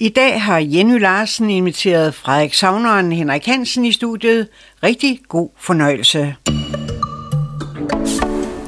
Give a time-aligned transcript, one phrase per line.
[0.00, 4.48] I dag har Jenny Larsen inviteret Frederik Sagneren Henrik Hansen i studiet.
[4.82, 6.34] Rigtig god fornøjelse.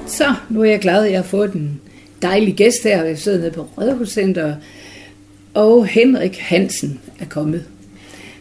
[0.06, 1.80] Så, nu er jeg glad, at jeg har fået en
[2.22, 3.04] dejlig gæst her.
[3.04, 4.54] Jeg sidder nede på Rødhuscenter,
[5.54, 7.64] og Henrik Hansen er kommet.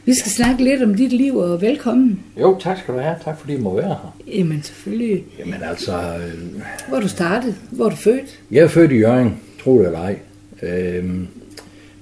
[0.05, 2.19] Vi skal snakke lidt om dit liv, og velkommen.
[2.39, 3.15] Jo, tak skal du have.
[3.23, 4.15] Tak fordi I må være her.
[4.27, 5.23] Jamen selvfølgelig.
[5.39, 7.55] Jamen altså, øh, Hvor er du startet?
[7.71, 8.39] Hvor er du født?
[8.51, 10.19] jeg er født i Jørgen, tro det eller ej.
[10.61, 11.27] Øhm,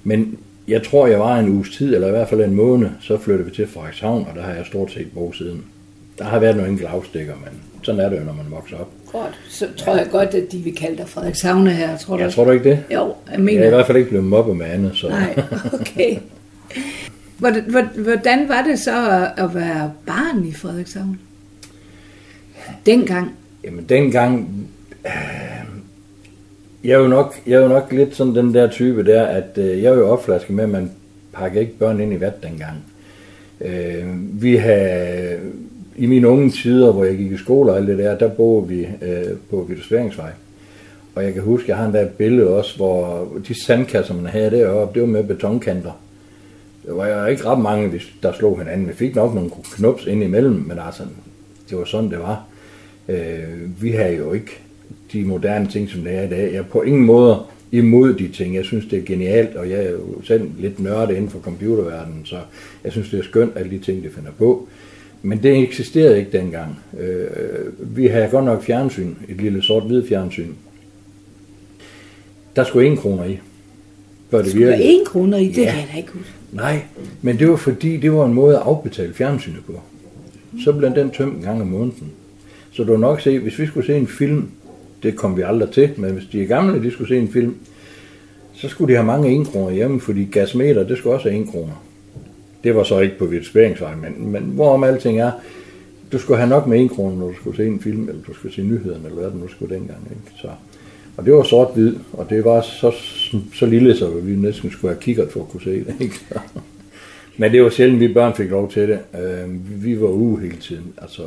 [0.04, 0.38] men
[0.68, 3.48] jeg tror, jeg var en uges tid, eller i hvert fald en måned, så flyttede
[3.48, 5.64] vi til Frederikshavn, og der har jeg stort set boet siden.
[6.18, 7.48] Der har været nogle enkelte afstikker, men
[7.82, 8.88] sådan er det jo, når man vokser op.
[9.12, 9.38] Godt.
[9.48, 11.96] Så tror jeg godt, at de vil kalde dig Frederikshavne her.
[11.96, 12.22] Tror du?
[12.22, 12.84] Jeg tror du ikke det?
[12.94, 13.62] Jo, jeg Jeg mener.
[13.62, 15.08] er i hvert fald ikke blevet mobbet med andet, så...
[15.08, 15.42] Nej,
[15.80, 16.18] okay.
[17.38, 21.18] Hvordan, hvor- hvordan var det så at- at være barn i Frederikshavn?
[22.86, 23.34] Dengang.
[23.64, 24.48] Jamen dengang,
[25.06, 25.57] øh,
[26.84, 29.58] jeg er jo nok, jeg er jo nok lidt sådan den der type der, at
[29.58, 30.90] øh, jeg er jo opflasket med, at man
[31.32, 32.76] pakker ikke børn ind i vat dengang.
[33.60, 34.04] Øh,
[34.42, 35.38] vi havde,
[35.96, 38.68] i mine unge tider, hvor jeg gik i skole og alt det der, der boede
[38.68, 40.30] vi øh, på Vittersværingsvej.
[41.14, 44.50] Og jeg kan huske, jeg har en der billede også, hvor de sandkasser, man havde
[44.50, 46.00] deroppe, det var med betonkanter.
[46.86, 48.88] Der var ikke ret mange, der slog hinanden.
[48.88, 51.02] Vi fik nok nogle knups ind imellem, men altså,
[51.70, 52.44] det var sådan, det var.
[53.08, 54.60] Øh, vi har jo ikke
[55.12, 56.52] de moderne ting, som det er i dag.
[56.52, 57.38] Jeg er på ingen måde
[57.72, 58.54] imod de ting.
[58.54, 62.20] Jeg synes, det er genialt, og jeg er jo selv lidt nørdet inden for computerverdenen,
[62.24, 62.36] så
[62.84, 64.68] jeg synes, det er skønt, alle de ting, de finder på.
[65.22, 66.78] Men det eksisterede ikke dengang.
[67.00, 67.26] Øh,
[67.96, 70.48] vi havde godt nok fjernsyn, et lille sort-hvid fjernsyn.
[72.56, 73.38] Der skulle en kroner i,
[74.30, 74.82] før det Det virkede.
[74.82, 75.70] en kroner i, det Ja.
[75.70, 76.32] kan jeg da ikke huske.
[76.52, 76.82] Nej,
[77.22, 79.80] men det var fordi, det var en måde at afbetale fjernsynet på.
[80.64, 82.12] Så blev den tømt en gang om måneden.
[82.72, 84.48] Så du nok se, hvis vi skulle se en film,
[85.02, 87.54] det kom vi aldrig til, men hvis de gamle, de skulle se en film,
[88.54, 91.48] så skulle de have mange 1 kroner hjemme, fordi gasmeter, det skulle også have 1
[91.48, 91.84] kroner.
[92.64, 95.30] Det var så ikke på Vitsperingsvej, men, men hvorom alting er,
[96.12, 98.34] du skulle have nok med 1 kroner, når du skulle se en film, eller du
[98.34, 100.08] skulle se nyhederne, eller hvad det nu skulle dengang.
[100.10, 100.40] Ikke?
[100.40, 100.48] Så,
[101.16, 102.92] og det var sort-hvid, og det var så,
[103.54, 105.94] så lille, så vi næsten skulle have kigget for at kunne se det.
[106.00, 106.14] Ikke?
[106.14, 106.38] Så.
[107.40, 108.98] Men det var sjældent, vi børn fik lov til det.
[109.20, 110.92] Øh, vi var ude hele tiden.
[111.02, 111.22] Altså,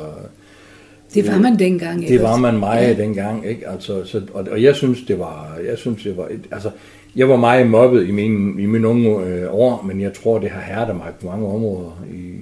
[1.14, 2.00] det var man dengang.
[2.00, 2.40] det ikke var også?
[2.40, 3.02] man meget ja.
[3.02, 3.68] dengang, ikke?
[3.68, 6.70] Altså, så, og, og jeg synes, det var, jeg synes, det var, et, altså,
[7.16, 10.50] jeg var meget mobbet i mine, i mine unge øh, år, men jeg tror, det
[10.50, 12.04] har hærdet mig på mange områder.
[12.12, 12.32] I,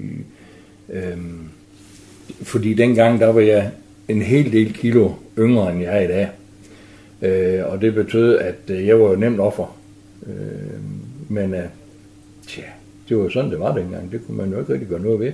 [0.93, 1.49] øhm,
[2.43, 3.71] fordi dengang, der var jeg
[4.09, 6.29] en hel del kilo yngre, end jeg er i dag.
[7.23, 9.77] Øh, og det betød, at øh, jeg var jo nemt offer.
[10.27, 10.81] Øh,
[11.29, 11.65] men øh,
[12.49, 12.63] tja,
[13.09, 14.13] det var jo sådan, det var dengang.
[14.13, 15.33] Det kunne man jo ikke rigtig gøre noget ved.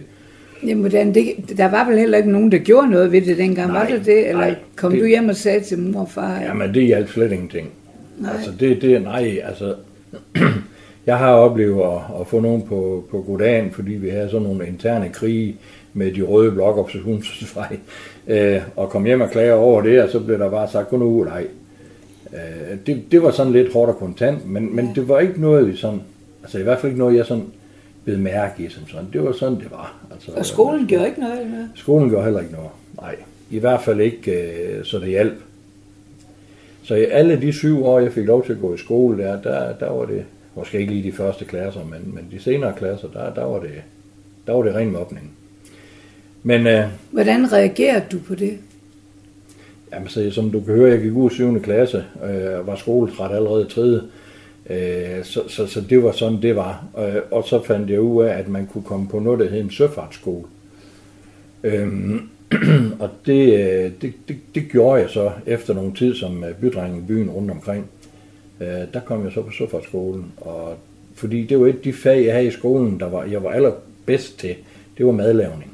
[0.63, 3.73] Jamen, hvordan, det, der var vel heller ikke nogen, der gjorde noget ved det dengang,
[3.73, 4.29] Nej, var det det?
[4.29, 6.41] Eller nej, kom det- du hjem og sagde til mor og far?
[6.41, 7.69] Jamen, det hjalp slet ingenting.
[8.19, 8.31] Nej.
[8.37, 9.75] Altså, det, det, nej, altså,
[11.07, 14.67] jeg har oplevet at, at få nogen på, på goddagen, fordi vi havde sådan nogle
[14.67, 15.57] interne krige
[15.95, 17.77] med de røde blokoppositionsvej,
[18.29, 20.99] øh, og kom hjem og klage over det, og så blev der bare sagt, kun
[20.99, 21.47] nu, nej.
[22.33, 25.69] Øh, det, det var sådan lidt hårdt og kontant, men, men det var ikke noget,
[25.69, 26.01] vi sådan,
[26.43, 27.45] altså i hvert fald ikke noget, jeg sådan
[28.07, 29.07] blev mærke i som sådan.
[29.13, 29.95] Det var sådan, det var.
[30.13, 31.69] Altså, Og skolen gjorde ikke noget med?
[31.75, 32.71] Skolen gjorde heller ikke noget.
[33.01, 33.17] Nej,
[33.51, 35.35] i hvert fald ikke, øh, så det hjalp.
[36.83, 39.43] Så i alle de syv år, jeg fik lov til at gå i skole, der,
[39.43, 40.25] der, der var det,
[40.55, 43.83] måske ikke lige de første klasser, men, men de senere klasser, der, der, var det,
[44.47, 45.31] der var det ren mobning.
[46.43, 48.59] Men øh, Hvordan reagerede du på det?
[49.93, 51.61] jamen, så, som du kan høre, jeg gik ud i 7.
[51.63, 54.01] klasse, øh, og var skoletræt allerede i 3.
[54.71, 56.85] Øh, så, så, så det var sådan, det var.
[56.99, 59.61] Øh, og så fandt jeg ud af, at man kunne komme på noget, der hed
[59.61, 60.45] en søfartsskole.
[61.63, 62.29] Øhm,
[63.01, 66.99] og det, øh, det, det, det gjorde jeg så efter nogle tid som øh, bydreng
[66.99, 67.87] i byen rundt omkring.
[68.61, 70.77] Øh, der kom jeg så på søfartsskolen, og
[71.15, 73.51] fordi det var et af de fag, jeg havde i skolen, der var, jeg var
[73.51, 74.55] allerbedst til,
[74.99, 75.73] det var madlavning.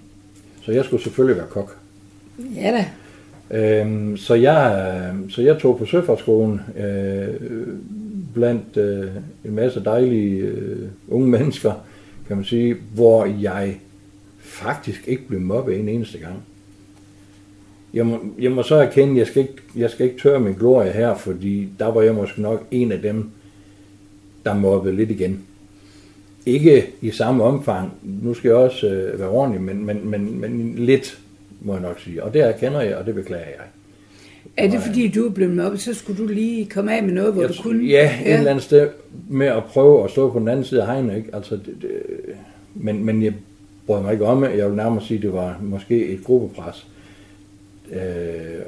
[0.62, 1.76] Så jeg skulle selvfølgelig være kok.
[2.56, 2.86] Ja da.
[3.50, 4.94] Øhm, så, jeg,
[5.28, 7.28] så jeg tog på Søfartsskolen øh,
[8.34, 9.10] blandt øh,
[9.44, 11.72] en masse dejlige øh, unge mennesker,
[12.28, 13.80] kan man sige, hvor jeg
[14.38, 16.42] faktisk ikke blev mobbet en eneste gang.
[17.94, 20.54] Jeg må, jeg må så erkende, at jeg skal, ikke, jeg skal ikke tørre min
[20.54, 23.30] glorie her, fordi der var jeg måske nok en af dem,
[24.44, 25.42] der mobbede lidt igen.
[26.46, 27.92] Ikke i samme omfang,
[28.22, 31.18] nu skal jeg også øh, være ordentlig, men, men, men, men lidt,
[31.60, 32.24] må jeg nok sige.
[32.24, 33.66] Og det erkender jeg, og det beklager jeg.
[34.56, 37.32] Er det fordi, du er blevet mobbet, så skulle du lige komme af med noget,
[37.32, 37.84] hvor jeg, du kunne?
[37.84, 38.88] Ja, et eller andet sted
[39.28, 41.34] med at prøve at stå på den anden side af hegnet, ikke?
[41.34, 41.90] Altså, det, det,
[42.74, 43.32] men, men jeg
[43.86, 44.44] brød mig ikke om.
[44.44, 46.86] Jeg vil nærmere sige, at det var måske et gruppepres.
[47.92, 48.00] Øh,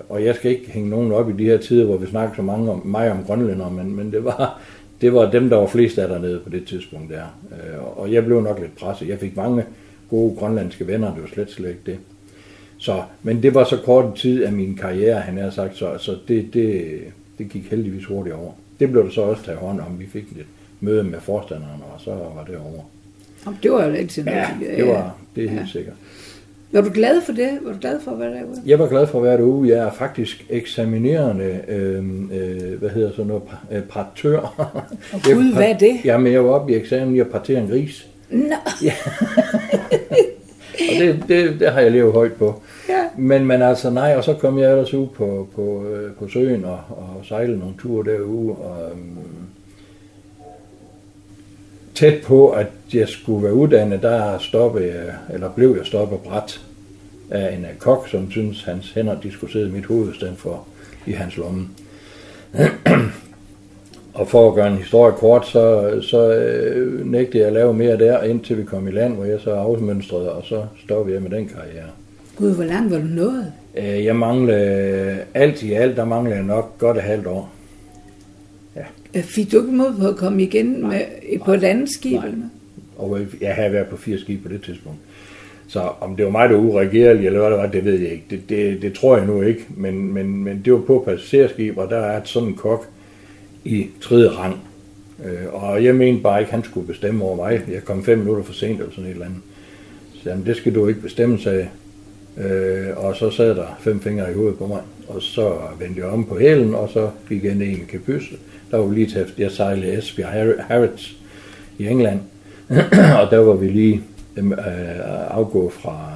[0.08, 2.42] og jeg skal ikke hænge nogen op i de her tider, hvor vi snakker så
[2.42, 4.60] mange om mig om grønlænder, men, men det var,
[5.00, 7.24] det var dem, der var flest af dernede på det tidspunkt der.
[7.52, 9.08] Øh, og jeg blev nok lidt presset.
[9.08, 9.64] Jeg fik mange
[10.10, 11.98] gode grønlandske venner, det var slet slet ikke det.
[12.84, 16.16] Så, men det var så kort tid af min karriere, han har sagt, så, så
[16.28, 16.98] det, det,
[17.38, 18.52] det gik heldigvis hurtigt over.
[18.80, 19.98] Det blev der så også taget hånd om.
[19.98, 20.46] Vi fik et
[20.80, 22.82] møde med forstanderen, og så var det over.
[23.46, 25.66] Jamen, det var jo rigtig Ja, det var det er helt ja.
[25.66, 25.94] sikkert.
[26.72, 27.58] Var du glad for det?
[27.62, 28.62] Var du glad for at være derude?
[28.66, 29.76] Jeg var glad for at være derude.
[29.76, 34.38] Jeg er faktisk eksaminerende, øh, øh, hvad hedder sådan noget, øh, partør.
[35.12, 36.00] Og Gud, hvad er det?
[36.04, 38.06] Jamen, jeg var oppe i eksamen i at partere en gris.
[38.30, 38.56] Nå,
[40.80, 42.62] Og det, det, det har jeg levet højt på.
[42.88, 43.02] ja.
[43.16, 46.64] Men, men altså nej, og så kom jeg ellers ud på, på, øh, på søen
[46.64, 48.50] og, og sejlede nogle ture derude.
[48.50, 49.18] Og, øhm,
[51.94, 56.60] tæt på, at jeg skulle være uddannet, der stoppede jeg, eller blev jeg stoppet bræt
[57.30, 60.16] af en øh, kok, som synes hans hænder de skulle sidde i mit hoved, i
[60.16, 60.66] stedet for
[61.06, 61.68] i hans lomme.
[64.14, 67.98] Og for at gøre en historie kort, så, så øh, nægtede jeg at lave mere
[67.98, 71.30] der, indtil vi kom i land, hvor jeg så afmønstrede, og så stoppede jeg med
[71.30, 71.88] den karriere.
[72.36, 73.52] Gud, hvor langt var du nået?
[73.76, 77.50] Øh, Jeg manglede, alt i alt, der manglede jeg nok godt et halvt år.
[79.14, 81.00] Øh, Fik du ikke mod på at komme igen med,
[81.44, 82.12] på et andet skib?
[82.20, 82.26] Nej.
[82.26, 82.44] eller?
[82.98, 84.98] Og jeg havde været på fire skibe på det tidspunkt.
[85.68, 88.10] Så om det var mig, der var uregerlig, eller hvad det var, det ved jeg
[88.12, 88.24] ikke.
[88.30, 89.66] Det, det, det tror jeg nu ikke.
[89.76, 92.88] Men, men, men det var på passagerskib, og der er sådan en kok
[93.64, 94.60] i tredje rang.
[95.24, 97.62] Øh, Og jeg mente bare ikke, at han skulle bestemme over mig.
[97.72, 99.40] Jeg kom fem minutter for sent eller sådan et eller andet.
[100.22, 101.68] Så jamen, det skal du ikke bestemme, sagde
[102.38, 102.44] jeg.
[102.44, 104.80] øh, Og så sad der fem fingre i hovedet på mig.
[105.08, 108.36] Og så vendte jeg om på hælen, og så gik jeg ned i min kabysse.
[108.70, 111.16] Der var vi lige til, jeg sejlede Esbjerg Harrods
[111.78, 112.20] i England.
[113.20, 114.02] og der var vi lige
[114.36, 114.56] øh, øh
[115.30, 116.10] afgå fra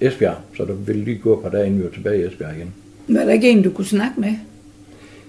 [0.00, 2.56] Esbjerg, så der ville lige gå et par dage, inden vi var tilbage i Esbjerg
[2.56, 2.72] igen.
[3.08, 4.34] Var der ikke en, du kunne snakke med?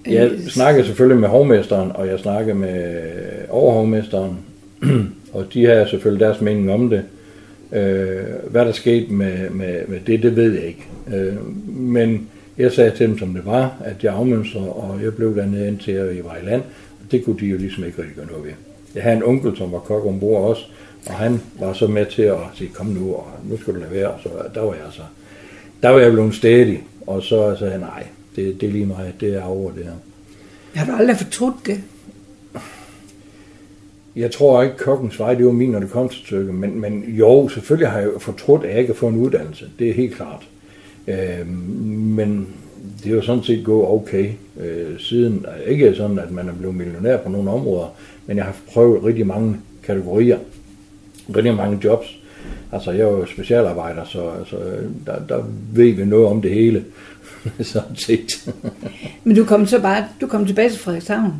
[0.06, 3.00] Jeg Øh, snakkede selvfølgelig med hovmesteren, og jeg snakkede med
[3.48, 4.38] overhovmesteren,
[5.32, 7.02] og de har selvfølgelig deres mening om det.
[7.72, 10.86] Øh, hvad der skete med, med, med det, det ved jeg ikke.
[11.14, 12.28] Øh, men
[12.58, 15.94] jeg sagde til dem, som det var, at jeg afmønstrede, og jeg blev dernede indtil
[15.94, 16.62] jeg var i land.
[17.04, 18.52] Og det kunne de jo ligesom ikke rigtig gøre noget ved.
[18.94, 20.62] Jeg havde en onkel, som var kok ombord også,
[21.06, 23.90] og han var så med til at sige, kom nu, og nu skal du lade
[23.90, 24.12] være.
[24.22, 25.02] Så der var jeg så,
[25.82, 28.04] der var jeg blevet stædig, og så sagde jeg, nej,
[28.36, 29.92] det, det er lige mig, det er over det her.
[30.74, 31.80] Har du aldrig fortrudt det?
[34.16, 36.54] Jeg tror ikke, kokkens vej, det var min, når det kom til stykket.
[36.54, 39.70] Men, men jo, selvfølgelig har jeg fortrudt, at jeg ikke har fået en uddannelse.
[39.78, 40.48] Det er helt klart.
[41.08, 41.48] Øh,
[41.88, 42.48] men
[43.04, 44.30] det er jo sådan set gået okay
[44.60, 45.46] øh, siden.
[45.66, 47.94] Ikke sådan, at man er blevet millionær på nogle områder,
[48.26, 50.38] men jeg har prøvet rigtig mange kategorier.
[51.36, 52.18] Rigtig mange jobs.
[52.72, 54.56] Altså, jeg er jo specialarbejder, så altså,
[55.06, 56.84] der, der ved vi noget om det hele.
[57.62, 58.52] sådan set.
[59.24, 61.32] Men du kom så bare, du kom tilbage til Frederikshavn.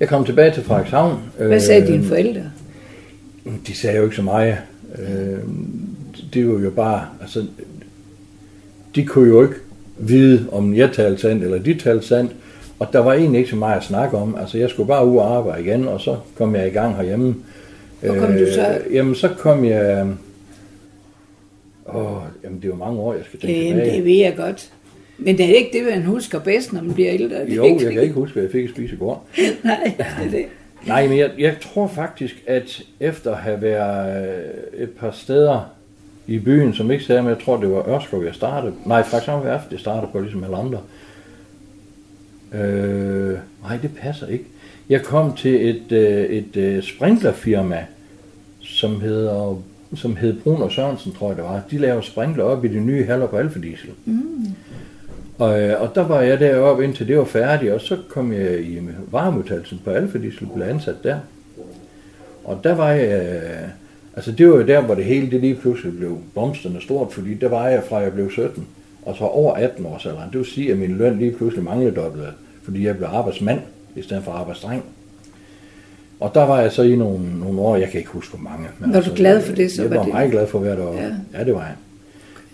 [0.00, 1.20] Jeg kom tilbage til Frederikshavn.
[1.38, 2.42] Hvad sagde Øh, dine forældre?
[3.66, 4.56] De sagde jo ikke så meget.
[4.98, 5.38] Øh,
[6.34, 7.46] det var jo bare, altså,
[8.94, 9.54] de kunne jo ikke
[9.98, 12.32] vide, om jeg talte sandt, eller de talte sandt,
[12.78, 14.36] og der var egentlig ikke så meget at snakke om.
[14.40, 17.34] Altså, jeg skulle bare ud og arbejde igen, og så kom jeg i gang herhjemme.
[18.00, 18.78] Hvor kom du så?
[18.86, 20.06] Øh, jamen, så kom jeg...
[21.94, 23.96] Åh, jamen, det er jo mange år, jeg skal tænke Jamen, tilbage.
[23.96, 24.70] det ved jeg godt.
[25.18, 27.46] Men det er ikke det, man husker bedst, når man bliver ældre.
[27.46, 29.28] Det Jo, jeg kan ikke huske, hvad jeg fik at spise i går.
[29.64, 30.44] Nej, det er det.
[30.86, 35.70] Nej, men jeg, jeg tror faktisk, at efter at have været øh, et par steder
[36.26, 38.74] i byen, som ikke sagde, men jeg tror, det var Ørskov, jeg startede.
[38.86, 40.80] Nej, Frederikshavn Værft, det startede på, ligesom alle andre.
[42.54, 44.44] Øh, nej, det passer ikke.
[44.88, 47.84] Jeg kom til et, øh, et øh, sprinklerfirma,
[48.60, 49.62] som hedder
[49.94, 51.62] som hed Brun og Sørensen, tror jeg det var.
[51.70, 53.90] De laver sprinkler op i de nye haller på Alfa Diesel.
[55.38, 58.60] Og, øh, og der var jeg deroppe, indtil det var færdigt, og så kom jeg
[58.60, 58.78] i
[59.10, 61.16] varemodtagelsen på Alfa Diesel, blev ansat der.
[62.44, 63.68] Og der var jeg, øh,
[64.16, 67.34] altså det var jo der, hvor det hele det lige pludselig blev blomstende stort, fordi
[67.34, 68.66] der var jeg fra jeg blev 17,
[69.02, 70.30] og så over 18 års alderen.
[70.30, 72.24] Det vil sige, at min løn lige pludselig manglede dobbelt,
[72.62, 73.60] fordi jeg blev arbejdsmand
[73.96, 74.84] i stedet for arbejdsdreng.
[76.20, 78.66] Og der var jeg så i nogle, nogle år, jeg kan ikke huske hvor mange.
[78.78, 80.98] Men Var du glad for det, så Jeg var var det- meget glad for deroppe.
[81.00, 81.04] Ja.
[81.06, 81.74] Ja, ja det var jeg.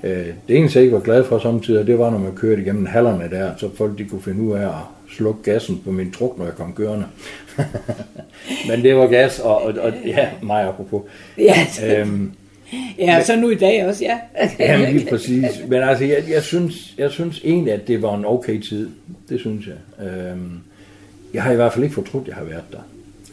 [0.04, 2.86] Øh, det eneste, jeg ikke var glad for samtidig, det var, når man kørte igennem
[2.86, 4.74] hallerne der, så folk de kunne finde ud af at
[5.10, 7.06] slukke gassen på min truk, når jeg kom kørende.
[8.68, 11.02] Men det var gas, og, og, og ja, mig apropos.
[11.38, 12.32] Ja, Øhm,
[12.98, 14.18] ja, så nu i dag også, ja.
[14.72, 15.62] Jamen lige præcis.
[15.68, 18.88] Men altså, jeg, jeg, synes, jeg synes egentlig, at det var en okay tid.
[19.28, 20.06] Det synes jeg.
[20.06, 20.50] Øhm,
[21.34, 22.78] jeg har i hvert fald ikke fortrudt, at jeg har været der.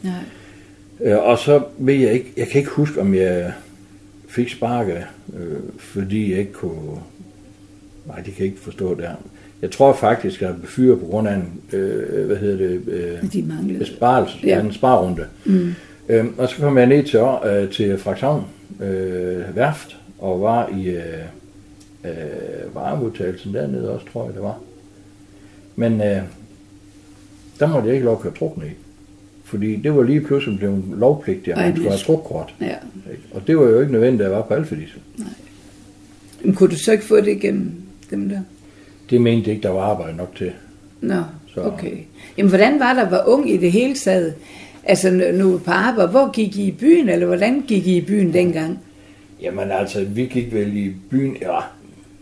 [0.02, 1.12] Nej.
[1.12, 3.52] Øh, og så ved jeg ikke, jeg kan ikke huske, om jeg
[4.30, 5.02] fik sparket,
[5.36, 7.00] øh, fordi jeg ikke kunne...
[8.06, 9.10] Nej, det kan jeg ikke forstå der.
[9.62, 13.32] Jeg tror faktisk, at jeg fyret på grund af en, øh, hvad hedder det, øh,
[13.32, 13.78] De manglede.
[13.78, 14.60] besparelse, ja.
[14.60, 15.26] En sparrunde.
[15.44, 15.74] Mm.
[16.08, 17.18] Øhm, og så kom jeg ned til,
[17.50, 18.44] øh, til Frederikshavn
[18.80, 21.04] øh, Værft, og var i øh,
[22.04, 24.58] øh, varemodtagelsen dernede også, tror jeg det var.
[25.76, 26.22] Men øh,
[27.60, 28.70] der måtte jeg ikke lov at køre trukne i.
[29.44, 32.54] Fordi det var lige pludselig blevet lovpligtigt, at man skulle have trukkort.
[32.60, 32.74] Ja.
[33.10, 33.22] Ikke?
[33.32, 35.00] Og det var jo ikke nødvendigt, at jeg var på Alfa Diesel.
[36.44, 37.72] Men kunne du så ikke få det igennem
[38.10, 38.40] dem der?
[39.10, 40.52] Det mente ikke, der var arbejde nok til.
[41.00, 41.14] Nå,
[41.54, 41.96] Så- okay.
[42.38, 44.34] Jamen, hvordan var der være ung i det hele taget?
[44.84, 48.32] Altså, nu på arbejde, hvor gik I i byen, eller hvordan gik I i byen
[48.32, 48.78] dengang?
[49.42, 51.58] Jamen altså, vi gik vel i byen, ja,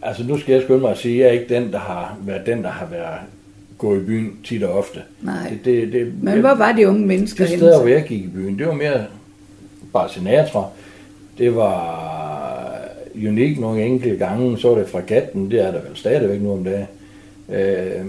[0.02, 2.18] altså nu skal jeg skynde mig at sige, at jeg er ikke den, der har
[2.26, 3.18] været den, der har været
[3.78, 5.00] gået i byen tit og ofte.
[5.22, 5.48] Nej.
[5.48, 8.04] Det, det, det, Men jeg, hvor var de unge mennesker De henne steder, hvor jeg
[8.04, 9.04] gik i byen, det var mere
[9.92, 10.66] bare Sinatra.
[11.38, 12.08] Det var
[13.14, 16.52] unik nogle enkelte gange, så var det fra gatten, det er der vel stadigvæk nu
[16.52, 16.86] om dagen.
[17.48, 18.06] Øh,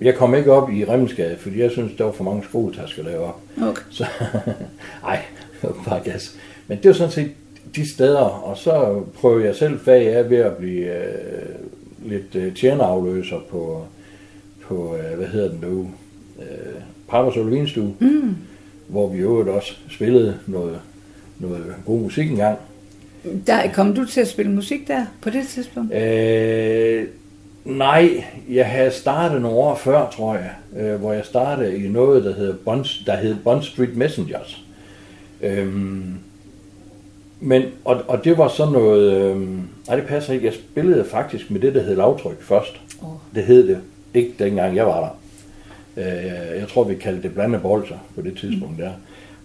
[0.00, 3.40] jeg kom ikke op i Remmensgade, fordi jeg synes, der var for mange skoletasker deroppe.
[3.62, 3.82] Okay.
[3.90, 4.06] Så,
[5.04, 5.22] ej,
[5.88, 6.38] bare gas.
[6.68, 7.30] Men det var sådan set
[7.76, 11.48] de steder, og så prøvede jeg selv fag af ved at blive øh,
[12.04, 13.84] lidt øh, tjenerafløser på,
[14.62, 15.90] på øh, hvad hedder den nu,
[16.38, 18.36] øh, Pappers Olvinstue, mm.
[18.88, 20.80] hvor vi jo også spillede noget,
[21.42, 22.58] noget god musik engang.
[23.46, 25.94] Der, kom du til at spille musik der på det tidspunkt?
[25.94, 27.06] Øh,
[27.64, 32.24] nej, jeg havde startet nogle år før, tror jeg, øh, hvor jeg startede i noget,
[32.24, 34.64] der hed Bond, der hed Bond Street Messengers.
[35.42, 36.14] Øhm,
[37.40, 41.50] men, og, og det var sådan noget, øhm, nej det passer ikke, jeg spillede faktisk
[41.50, 42.80] med det, der hed lavtryk først.
[43.02, 43.08] Åh.
[43.34, 43.78] Det hed det,
[44.14, 45.18] ikke dengang jeg var der.
[45.96, 48.90] Øh, jeg tror, vi kaldte det blandede bolser på det tidspunkt der.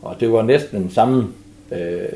[0.02, 1.28] Og det var næsten den samme
[1.72, 2.08] øh,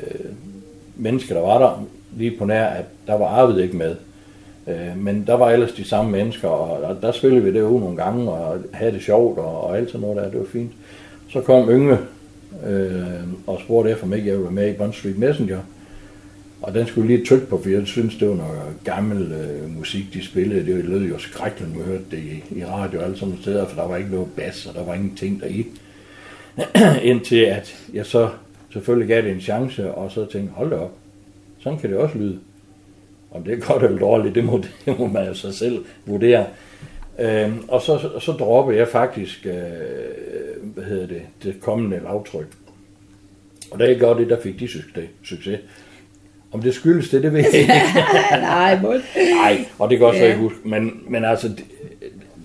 [0.96, 1.84] mennesker, der var der,
[2.16, 3.96] lige på nær, at der var Arvid ikke med.
[4.66, 7.78] Øh, men der var ellers de samme mennesker, og der, der spillede vi det jo
[7.78, 10.72] nogle gange, og havde det sjovt, og, og alt sådan noget der, det var fint.
[11.28, 11.98] Så kom Yngve
[12.66, 13.02] øh,
[13.46, 15.58] og spurgte efter mig, ikke jeg ville være med i Bond Street Messenger.
[16.62, 20.04] Og den skulle lige trykke på, for jeg synes, det var noget gammel øh, musik,
[20.14, 20.66] de spillede.
[20.66, 23.66] Det lød jo skrækkeligt, når man hørte det i, i radio og alle sådan steder,
[23.66, 25.66] for der var ikke noget bas, og der var ingenting deri.
[27.10, 28.28] Indtil at jeg så
[28.72, 30.92] selvfølgelig gav det en chance, og så tænkte, hold da op,
[31.60, 32.38] sådan kan det også lyde.
[33.30, 36.46] Om det er godt eller dårligt, det må, det må man jo så selv vurdere.
[37.18, 39.52] Øhm, og så, så droppede jeg faktisk, øh,
[40.74, 42.46] hvad hedder det, det kommende lavtryk.
[43.70, 45.04] Og da jeg gjorde det, der fik de succes.
[45.24, 45.58] succes.
[46.52, 47.72] Om det skyldes det, det ved jeg ikke.
[48.40, 48.78] Nej,
[49.34, 50.26] Nej, og det kan også Ja.
[50.28, 50.58] jeg huske.
[50.64, 51.64] Men, men altså, det,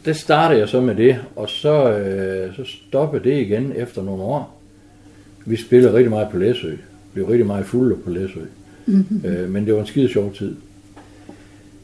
[0.05, 4.23] det startede jeg så med det, og så, øh, så stoppede det igen efter nogle
[4.23, 4.56] år.
[5.47, 6.75] Vi spillede rigtig meget på Læsø.
[7.13, 8.39] Blev rigtig meget fulde på Læsø.
[8.85, 9.21] Mm-hmm.
[9.25, 10.55] Øh, men det var en skide sjov tid.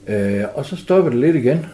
[0.08, 1.66] Øh, og så stoppede det lidt igen.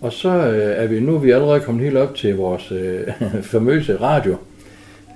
[0.00, 3.00] Og så øh, er vi nu er vi allerede kommet helt op til vores øh,
[3.52, 4.36] famøse radio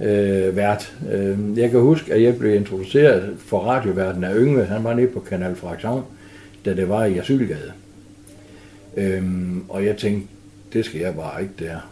[0.02, 0.96] øh, vært.
[1.12, 4.64] Øh, jeg kan huske, at jeg blev introduceret for radioverden af Yngve.
[4.64, 6.04] Han var nede på Kanal Frederikshavn,
[6.64, 7.72] da det var i Asylgade.
[8.96, 10.28] Øhm, og jeg tænkte,
[10.72, 11.91] det skal jeg bare ikke der.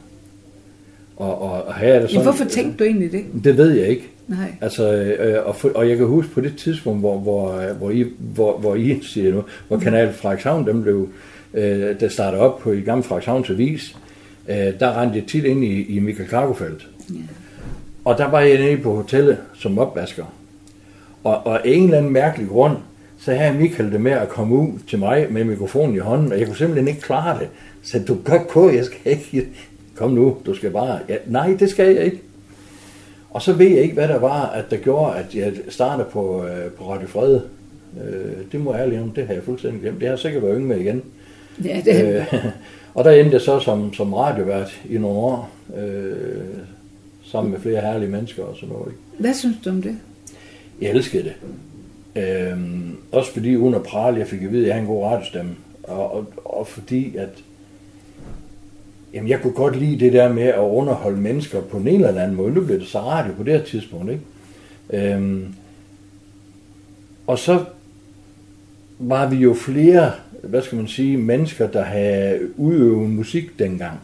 [1.21, 3.25] Og, og, og her er det sådan, hvorfor tænkte du egentlig det?
[3.45, 4.11] Det ved jeg ikke.
[4.29, 4.55] Nej.
[4.61, 8.07] Altså, øh, og, for, og jeg kan huske på det tidspunkt, hvor, hvor, hvor, I,
[8.19, 11.09] hvor, hvor I siger nu, hvor Kanal Frederikshavn, dem blev,
[11.55, 13.97] øh, der startede op på i gamle Frederikshavns Avis,
[14.49, 16.89] øh, der rendte jeg tit ind i, i Michael Cargofeldt.
[17.11, 17.15] Ja.
[18.05, 20.25] Og der var jeg nede på hotellet som opvasker.
[21.25, 22.77] Og, og af en eller anden mærkelig grund,
[23.19, 26.39] så havde Michael det med at komme ud til mig med mikrofonen i hånden, og
[26.39, 27.49] jeg kunne simpelthen ikke klare det.
[27.83, 29.49] Så du godt på, jeg skal ikke.
[30.01, 30.99] Kom nu, du skal bare.
[31.09, 32.21] Ja, nej, det skal jeg ikke.
[33.31, 36.45] Og så ved jeg ikke, hvad der var, at der gjorde, at jeg startede på,
[36.47, 37.41] øh, på Radio Fred.
[38.05, 40.01] Øh, det må jeg ærligt om, det har jeg fuldstændig glemt.
[40.01, 41.03] Det har sikkert været yngre igen.
[41.65, 42.35] Ja, det, Øh,
[42.95, 46.13] og der endte jeg så som, som radiovært i nogle år, øh,
[47.25, 48.87] sammen med flere herlige mennesker og sådan noget.
[48.89, 48.99] Ikke?
[49.19, 49.99] Hvad synes du om det?
[50.81, 51.35] Jeg elskede det.
[52.23, 55.05] Øhm, også fordi uden at prale, jeg fik at vide, at jeg har en god
[55.05, 55.51] radiostemme.
[55.83, 57.29] Og, og, og fordi at
[59.15, 62.37] jamen, jeg kunne godt lide det der med at underholde mennesker på en eller anden
[62.37, 62.53] måde.
[62.55, 64.11] Nu blev det så radio på det her tidspunkt.
[64.13, 65.15] Ikke?
[65.15, 65.47] Øhm,
[67.27, 67.65] og så
[68.99, 70.13] var vi jo flere,
[70.43, 73.99] hvad skal man sige, mennesker, der havde udøvet musik dengang.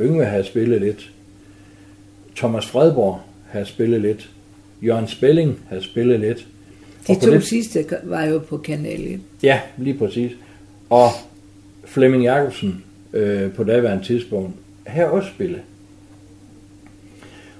[0.00, 1.10] Yngve havde spillet lidt.
[2.36, 4.30] Thomas Fredborg havde spillet lidt.
[4.82, 6.46] Jørgen Spelling havde spillet lidt.
[7.08, 9.20] De to det- sidste var jo på Kanal 1.
[9.42, 10.32] Ja, lige præcis.
[10.90, 11.08] Og
[11.84, 12.83] Flemming Jacobsen
[13.14, 14.52] øh, på daværende tidspunkt
[14.86, 15.60] havde også spillet.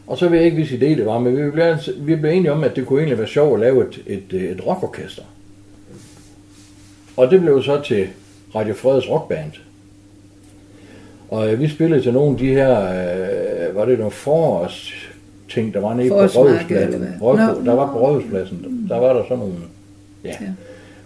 [0.06, 2.52] Og så ved jeg ikke, hvis idé det var, men vi blev, vi blev enige
[2.52, 5.22] om, at det kunne egentlig være sjovt at lave et, et, øh, et rockorkester.
[7.16, 8.06] Og det blev så til
[8.54, 9.52] Radio Freds Rockband.
[11.28, 14.94] Og øh, vi spillede til nogle af de her, øh, var det nogle forårs
[15.48, 17.06] ting, der var nede på Rådhuspladsen.
[17.22, 19.54] Rådhus, Nå, der var på Rådhuspladsen, der var der sådan nogle,
[20.24, 20.28] ja.
[20.40, 20.46] Ja.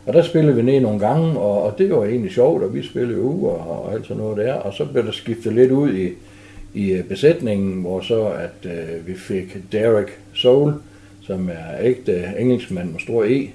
[0.09, 2.83] Og der spillede vi ned nogle gange, og, og det var egentlig sjovt, og vi
[2.83, 4.55] spillede uger og, og alt sådan noget der.
[4.55, 6.13] Og så blev der skiftet lidt ud i,
[6.75, 10.75] i øh, besætningen, hvor så at øh, vi fik Derek Soul,
[11.21, 13.51] som er ægte engelskmand med stor E.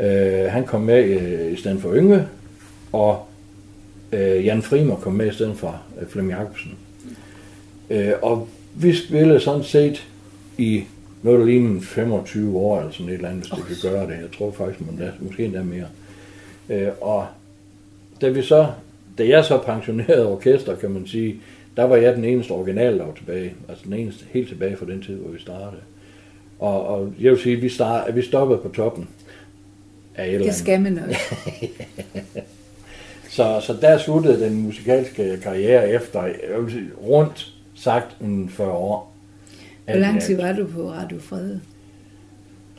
[0.00, 2.28] Øh, han kom med øh, i stedet for Yngve,
[2.92, 3.24] og
[4.12, 6.72] øh, Jan Frimer kom med i stedet for øh, Flemming Jacobsen.
[7.90, 10.06] Øh, og vi spillede sådan set
[10.58, 10.84] i
[11.22, 14.22] noget, der lignede 25 år, eller sådan et eller andet, hvis du kan gøre det.
[14.22, 15.86] Jeg tror faktisk, man da, måske endda mere.
[16.68, 17.26] Øh, og
[18.20, 18.66] da vi så,
[19.18, 21.36] da jeg så pensionerede orkester, kan man sige,
[21.76, 23.54] der var jeg den eneste original, der var tilbage.
[23.68, 25.82] Altså den eneste helt tilbage fra den tid, hvor vi startede.
[26.58, 29.08] Og, og jeg vil sige, at vi, start, at vi stoppede på toppen
[30.14, 31.20] af et eller Det skal man også.
[33.32, 38.70] Så, så der sluttede den musikalske karriere efter, jeg vil sige, rundt sagt en 40
[38.70, 39.11] år.
[39.84, 41.60] Hvor lang tid var du på Radio Frede?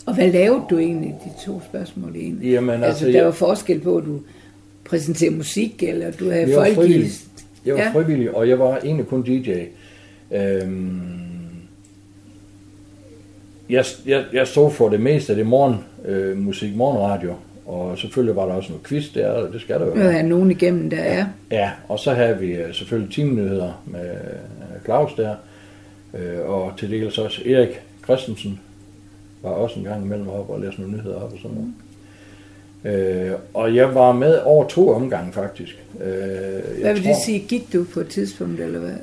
[0.05, 2.51] Og hvad lavede du egentlig, de to spørgsmål egentlig?
[2.51, 4.19] Jamen, altså, altså, der jeg- var forskel på, at du
[4.85, 7.07] præsenterer musik, eller du havde Jeg folk frivillig.
[7.07, 7.11] i...
[7.65, 7.85] Jeg var Ja.
[7.85, 7.91] ja.
[7.93, 9.51] frivillig, og jeg var egentlig kun DJ.
[10.31, 11.01] Øhm,
[13.69, 17.33] jeg, jeg, jeg stod for det meste af det morgen, øh, musik, morgenradio,
[17.65, 20.23] og selvfølgelig var der også noget quiz der, og det skal der jo havde jeg
[20.23, 21.25] nogen igennem, der er.
[21.51, 25.35] Ja, og så havde vi øh, selvfølgelig teamnyheder med øh, Claus der,
[26.13, 28.59] øh, og til dels også Erik Christensen
[29.41, 31.73] var også en gang imellem op og læste nogle nyheder op og sådan noget.
[32.85, 35.77] Øh, og jeg var med over to omgange faktisk.
[36.01, 36.07] Øh,
[36.81, 37.39] Hvad vil det tror- sige?
[37.39, 38.93] Gik du på et tidspunkt, eller hvad?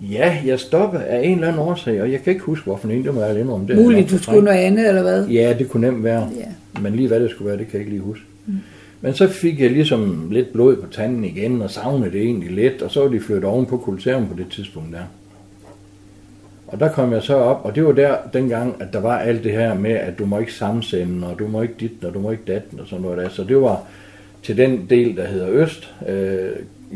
[0.00, 3.04] Ja, jeg stoppede af en eller anden årsag, og jeg kan ikke huske, hvorfor en,
[3.04, 3.66] det må jeg indrømme.
[3.68, 5.26] Det Muligt, du skulle noget andet, eller hvad?
[5.26, 6.30] Ja, det kunne nemt være.
[6.74, 6.80] Ja.
[6.80, 8.24] Men lige hvad det skulle være, det kan jeg ikke lige huske.
[8.46, 8.54] Mm.
[9.04, 12.82] Men så fik jeg ligesom lidt blod på tanden igen, og savnede det egentlig lidt,
[12.82, 15.02] og så var de flyttet oven på kulturen på det tidspunkt der.
[16.66, 19.44] Og der kom jeg så op, og det var der dengang, at der var alt
[19.44, 22.18] det her med, at du må ikke sammensende, og du må ikke dit, og du
[22.18, 23.28] må ikke datten, og sådan noget der.
[23.28, 23.82] Så det var
[24.42, 26.50] til den del, der hedder Øst, øh,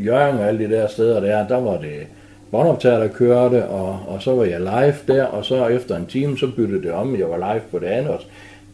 [0.05, 2.07] Jørgen og alle de der steder der, der var det
[2.51, 6.37] båndoptager, der kørte, og, og så var jeg live der, og så efter en time,
[6.37, 8.27] så byttede det om, jeg var live på det andet også.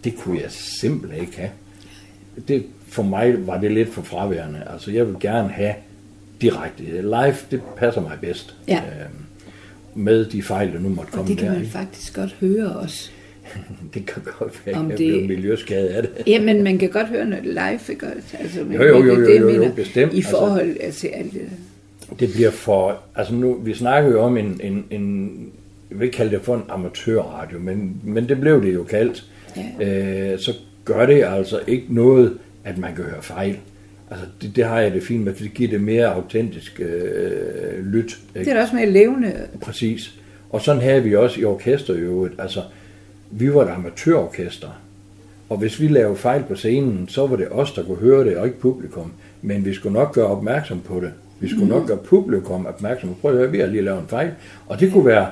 [0.04, 1.52] Det kunne jeg simpelthen ikke have.
[2.48, 4.62] Det, for mig var det lidt for fraværende.
[4.74, 5.74] Altså, jeg vil gerne have
[6.42, 6.84] direkte.
[7.02, 8.56] Live, det passer mig bedst.
[8.68, 8.76] Ja.
[8.78, 9.14] Øhm,
[10.04, 11.54] med de fejl, der nu måtte Og komme det kan der.
[11.54, 11.72] man ikke?
[11.74, 13.10] faktisk godt høre også.
[13.94, 16.12] Det kan godt være, Om at jeg det- blev miljøskadet af det.
[16.28, 18.38] Jamen, man kan godt høre noget live, ikke også?
[18.40, 20.14] Altså, men Jo, jo, jo, er jo, det, jo, jo, mener, bestemt.
[20.14, 21.42] I Altså- forhold altså, til alt det.
[22.20, 23.00] Det bliver for...
[23.16, 25.32] Altså nu, vi snakker jo om en, en, en
[25.90, 29.26] jeg vil ikke kalde det for en amatørradio, men, men det blev det jo kaldt.
[29.80, 30.32] Ja.
[30.34, 30.54] Øh, så
[30.86, 33.58] gør det altså ikke noget, at man kan høre fejl.
[34.12, 37.86] Altså det, det har jeg det fint med, for det giver det mere autentisk øh,
[37.86, 38.18] lyt.
[38.34, 38.52] Det Ikke?
[38.52, 39.34] er da også mere levende.
[39.62, 40.14] Præcis.
[40.50, 42.34] Og sådan havde vi også i orkester i øvrigt.
[42.40, 42.62] Altså,
[43.32, 44.68] vi var et amatørorkester.
[45.50, 48.38] Og hvis vi lavede fejl på scenen, så var det os, der kunne høre det,
[48.38, 49.12] og ikke publikum.
[49.42, 51.12] Men vi skulle nok gøre opmærksom på det.
[51.40, 54.08] Vi skulle nok gøre publikum opmærksom på, prøv at høre, vi har lige lavet en
[54.08, 54.32] fejl.
[54.68, 55.28] Og det kunne være,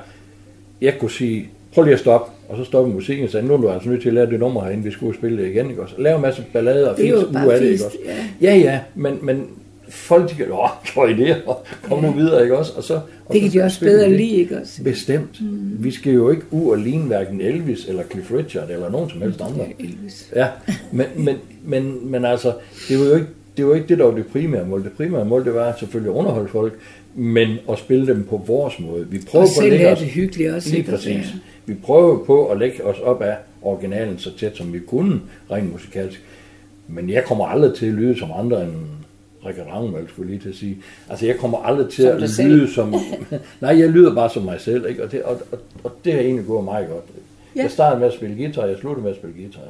[0.82, 3.58] jeg kunne sige, prøv lige at stoppe, og så stoppe musikken og sige, nu er
[3.58, 5.82] du altså nødt til at lave det nummer herinde, vi skulle spille det igen, ikke
[5.82, 5.96] også?
[5.98, 7.98] Lave en masse ballade og Det nu bare er det, ikke også?
[8.42, 8.52] ja.
[8.54, 9.48] Ja, ja, men, men
[9.90, 11.54] folk, de kan, åh, for idéer,
[11.90, 12.74] kom nu videre, ikke også?
[12.78, 12.94] Og så,
[13.26, 14.12] og Det kan så de også bedre det.
[14.18, 14.84] lide, ikke også?
[14.84, 15.42] Bestemt.
[15.42, 15.84] Mm.
[15.84, 19.22] Vi skal jo ikke ud og ligne hverken Elvis eller Cliff Richard eller nogen som
[19.22, 19.66] helst andre.
[19.80, 20.30] Ja, Elvis.
[20.36, 20.48] Ja,
[20.92, 22.54] men, men, men, men altså,
[22.90, 23.28] det var jo ikke
[23.58, 24.84] det, var ikke det, der var det primære mål.
[24.84, 26.74] Det primære mål, det var selvfølgelig at underholde folk,
[27.16, 29.08] men at spille dem på vores måde.
[29.10, 30.70] Vi prøver Og på at selv lægge os, det hyggeligt også.
[30.72, 31.08] lige præcis.
[31.08, 31.24] Ja.
[31.66, 35.22] Vi prøver på at lægge os op af originalen så tæt, som vi kunne,
[35.52, 36.24] rent musikalsk.
[36.88, 38.74] Men jeg kommer aldrig til at lyde som andre end
[39.46, 40.78] Richard Ragnvald, skulle lige til at sige.
[41.10, 42.50] Altså, jeg kommer aldrig til Som at selv.
[42.50, 42.96] lyde som...
[43.62, 45.04] Nej, jeg lyder bare som mig selv, ikke?
[45.04, 47.04] Og det, og, og, og det har egentlig gået meget godt.
[47.56, 47.62] Ja.
[47.62, 49.62] Jeg startede med at spille guitar, jeg sluttede med at spille guitar.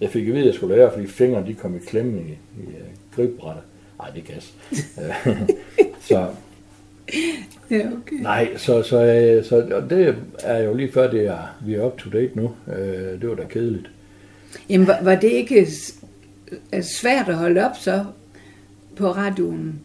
[0.00, 2.24] Jeg fik at vide, at jeg skulle lære, fordi fingrene de kom i klemme i,
[2.62, 3.62] i uh, gribebrættet.
[3.98, 4.54] Nej, det er gas.
[5.26, 5.36] Øh,
[6.08, 6.26] så
[7.70, 8.16] Ja, okay.
[8.20, 11.86] nej, så, så, øh, så og det er jo lige før, det er, vi er
[11.86, 12.50] up to date nu.
[12.78, 13.90] Øh, det var da kedeligt.
[14.70, 15.68] Jamen, var, var det ikke
[16.72, 18.04] altså, svært at holde op så
[18.96, 19.80] på radioen?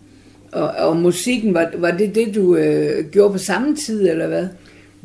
[0.51, 4.47] Og, og musikken, var, var det det, du øh, gjorde på samme tid, eller hvad?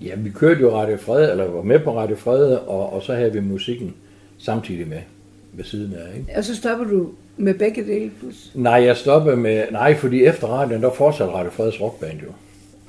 [0.02, 3.14] Ja, vi kørte jo Radio Fred, eller var med på Radio Fred, og, og så
[3.14, 3.94] havde vi musikken
[4.38, 4.98] samtidig med
[5.56, 6.32] ved siden af, ikke?
[6.36, 8.50] Og så stopper du med begge dele plus.
[8.54, 9.64] Nej, jeg stoppede med...
[9.70, 12.32] Nej, fordi efter radioen, der fortsatte Radio Freds rockband jo.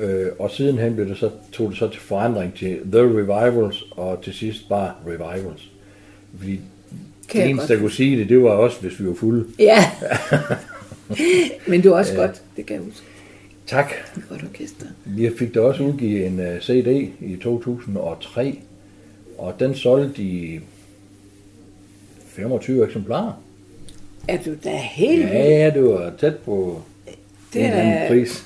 [0.05, 4.21] Øh, og sidenhen blev det så, tog det så til forandring til The Revivals, og
[4.21, 5.71] til sidst bare Revivals.
[6.37, 6.59] Fordi
[7.29, 9.45] Kan det eneste, der kunne sige det, det var også, hvis vi var fulde.
[9.59, 9.91] Ja,
[11.67, 13.05] Men du er også godt, det kan jeg huske.
[13.67, 13.91] Tak.
[14.15, 14.85] Det godt orkester.
[15.05, 18.59] Vi fik da også udgivet en uh, CD i 2003,
[19.37, 20.59] og den solgte i
[22.35, 23.41] 25 eksemplarer.
[24.27, 25.31] Er du da helt vild?
[25.31, 26.81] Ja, det var tæt på
[27.53, 28.45] Det en anden er- pris.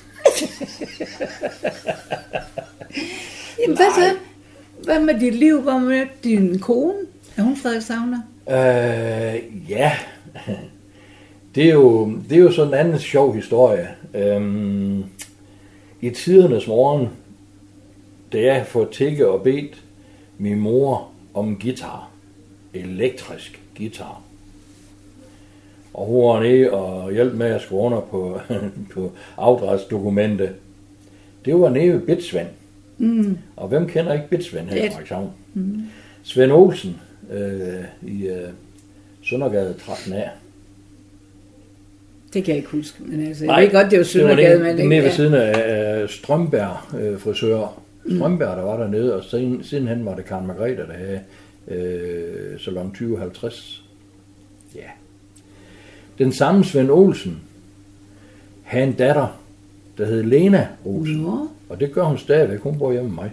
[3.60, 4.16] Jamen hvad så?
[4.84, 5.60] Hvad med dit liv?
[5.62, 6.94] Hvad med din kone?
[7.36, 8.20] Er hun Frederik Savner?
[8.48, 9.92] Øh, ja,
[11.54, 13.88] det er, jo, det er jo sådan en anden sjov historie.
[14.14, 15.04] Øhm,
[16.00, 17.08] I tidernes morgen,
[18.32, 19.82] da jeg får tikke og bedt
[20.38, 22.10] min mor om guitar,
[22.74, 24.22] elektrisk guitar,
[25.94, 28.40] og hun var nede og hjalp med at skrive under på,
[28.94, 30.50] på afdrætsdokumentet.
[31.44, 32.48] Det var nede ved Bitsvend.
[32.98, 33.38] Mm.
[33.56, 34.88] Og hvem kender ikke Bitsvend her i.
[34.88, 35.30] Frederikshavn?
[36.22, 36.96] Svend Olsen
[37.32, 38.48] øh, i øh,
[39.22, 40.22] Søndergade 13 A.
[42.32, 43.02] Det kan jeg ikke huske.
[43.02, 44.88] Men altså, jeg ved godt, det var Søndergade, men det ikke.
[44.88, 47.80] nede ved siden af øh, Strømberg øh, frisør.
[48.16, 51.20] Strømberg, der var dernede, og siden, sidenhen var det Karen Margrethe, der havde
[51.68, 53.84] øh, salon 2050.
[54.74, 54.80] Ja.
[56.18, 57.40] Den samme Svend Olsen
[58.62, 59.40] havde en datter,
[59.98, 61.16] der hed Lena Olsen.
[61.16, 62.60] Nå, Og det gør hun stadigvæk.
[62.60, 63.32] Hun bor hjemme med mig.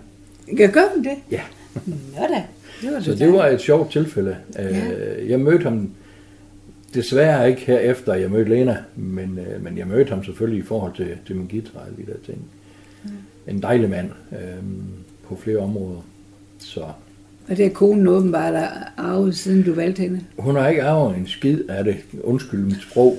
[0.60, 1.16] jeg gør hun det?
[1.32, 1.42] Ja.
[1.86, 2.44] Nå da,
[2.82, 4.38] det var Så det det var et sjovt tilfælde.
[4.60, 5.92] Øh, Jeg mødte ham
[6.94, 10.66] desværre ikke her efter jeg mødte Lena, men, øh, men jeg mødte ham selvfølgelig i
[10.66, 12.42] forhold til, til min guitar og alle de der ting.
[13.48, 14.64] En dejlig mand øh,
[15.28, 16.02] på flere områder.
[16.60, 16.86] Så
[17.50, 20.22] Og det er konen åbenbart der arvet, siden du valgte hende.
[20.38, 21.96] hun har ikke arvet en skid af det.
[22.24, 23.18] Undskyld mit sprog.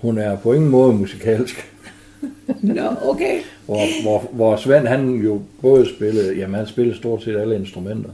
[0.00, 1.72] Hun er på ingen måde musikalsk.
[2.62, 3.40] Nå, okay.
[3.66, 8.10] Hvor, hvor, hvor Svend han jo både spillede, jamen han spillede stort set alle instrumenter.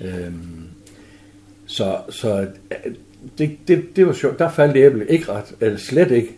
[0.00, 0.66] Øhm,
[1.66, 2.92] så så øh,
[3.38, 4.38] det, det, det var sjovt.
[4.38, 6.36] Der faldt æble ikke ret, eller slet ikke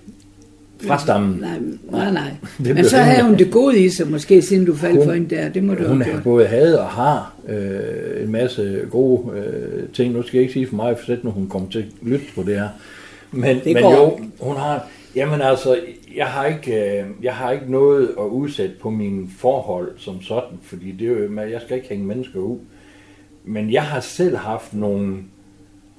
[0.87, 1.41] fra stammen.
[1.41, 1.59] Nej,
[1.91, 2.31] nej, nej.
[2.65, 5.13] Det Men så havde hun det gode i sig, måske siden du faldt Hun- for
[5.13, 5.49] hende der.
[5.49, 10.13] Det må du Hun have både havde og har øh, en masse gode øh, ting.
[10.13, 12.25] Nu skal jeg ikke sige for mig, for sæt nu hun kommer til at lytte
[12.35, 12.69] på det her.
[13.33, 14.87] Men, Det men jo, hun har...
[15.17, 15.79] Jamen altså,
[16.17, 20.59] jeg har, ikke, øh, jeg har ikke noget at udsætte på mine forhold som sådan,
[20.63, 22.59] fordi det er jo, jeg skal ikke hænge mennesker ud.
[23.45, 25.17] Men jeg har selv haft nogle,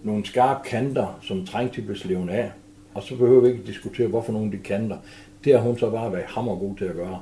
[0.04, 2.52] nogle skarpe kanter, som trængte til at blive af.
[2.94, 4.98] Og så behøver vi ikke diskutere, hvorfor nogle af de kanter.
[5.44, 7.20] Det har hun så bare været hammergod til at gøre.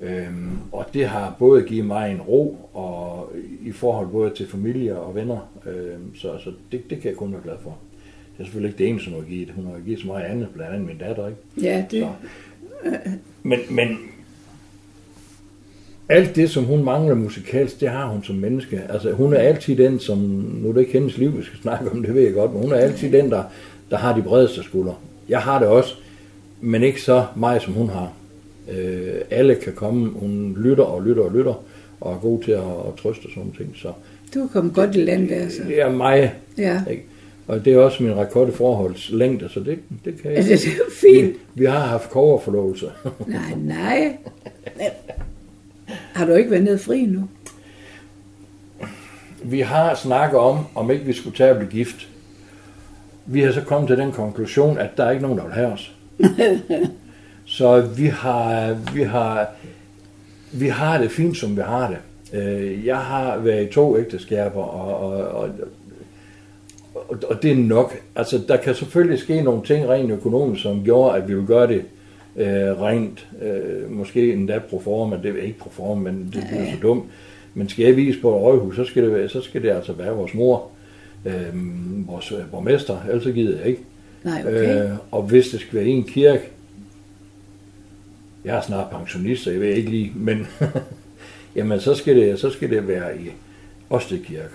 [0.00, 4.98] Øhm, og det har både givet mig en ro, og i forhold både til familie
[4.98, 7.78] og venner, øhm, så, så det, det kan jeg kun være glad for.
[8.32, 9.50] Det er selvfølgelig ikke det eneste, hun har givet.
[9.50, 11.40] Hun har givet så meget andet, blandt andet min datter, ikke?
[11.62, 12.10] Ja, det, Så.
[13.42, 13.98] Men, men
[16.08, 18.82] alt det, som hun mangler musikalsk, det har hun som menneske.
[18.88, 21.90] Altså, hun er altid den, som, nu er det ikke hendes liv, vi skal snakke
[21.90, 23.42] om, det ved jeg godt, men hun er altid den, der,
[23.90, 24.94] der har de bredeste skuldre.
[25.28, 25.94] Jeg har det også,
[26.60, 28.12] men ikke så meget, som hun har.
[28.70, 31.54] Øh, alle kan komme, hun lytter og lytter og lytter,
[32.00, 33.72] og er god til at, at trøste og sådan ting.
[33.76, 33.92] Så
[34.34, 35.62] du er kommet godt i land der, så.
[35.68, 37.02] det er mig, Ja, ikke?
[37.48, 40.38] Og det er også min rekord i forholdslængde, så det, det kan jeg.
[40.38, 41.26] altså, det er fint.
[41.32, 42.86] Vi, vi har haft koverforlovelse.
[43.26, 44.16] Nej, nej.
[45.86, 47.28] Har du ikke været nede fri nu?
[49.42, 52.08] Vi har snakket om, om ikke vi skulle tage og blive gift.
[53.32, 55.72] Vi har så kommet til den konklusion, at der er ikke nogen, der vil have
[55.72, 55.94] os.
[57.46, 59.48] så vi har, vi har,
[60.52, 61.98] vi har det fint, som vi har det.
[62.40, 65.48] Øh, Jeg har været i to ægteskaber, og, og, og,
[66.94, 67.94] og, og det er nok.
[68.16, 71.66] Altså, der kan selvfølgelig ske nogle ting rent økonomisk, som gjorde, at vi vil gøre
[71.66, 71.82] det
[72.36, 76.64] øh, rent, øh, måske endda pro forma, det er ikke pro forma, men det bliver
[76.70, 77.04] så dumt.
[77.54, 79.92] Men skal jeg vise på et røghus, så skal det, være- så skal det altså
[79.92, 80.66] være vores mor,
[81.24, 83.82] øh, vores borgmester, ellers så gider jeg ikke.
[84.24, 84.84] Nej, okay.
[84.84, 86.42] Øh, og hvis det skal være en kirke,
[88.44, 90.46] jeg er snart pensionist, så jeg ved ikke lige, men
[91.56, 93.30] jamen så skal det, så skal det være i
[93.90, 94.48] Osted Kirke.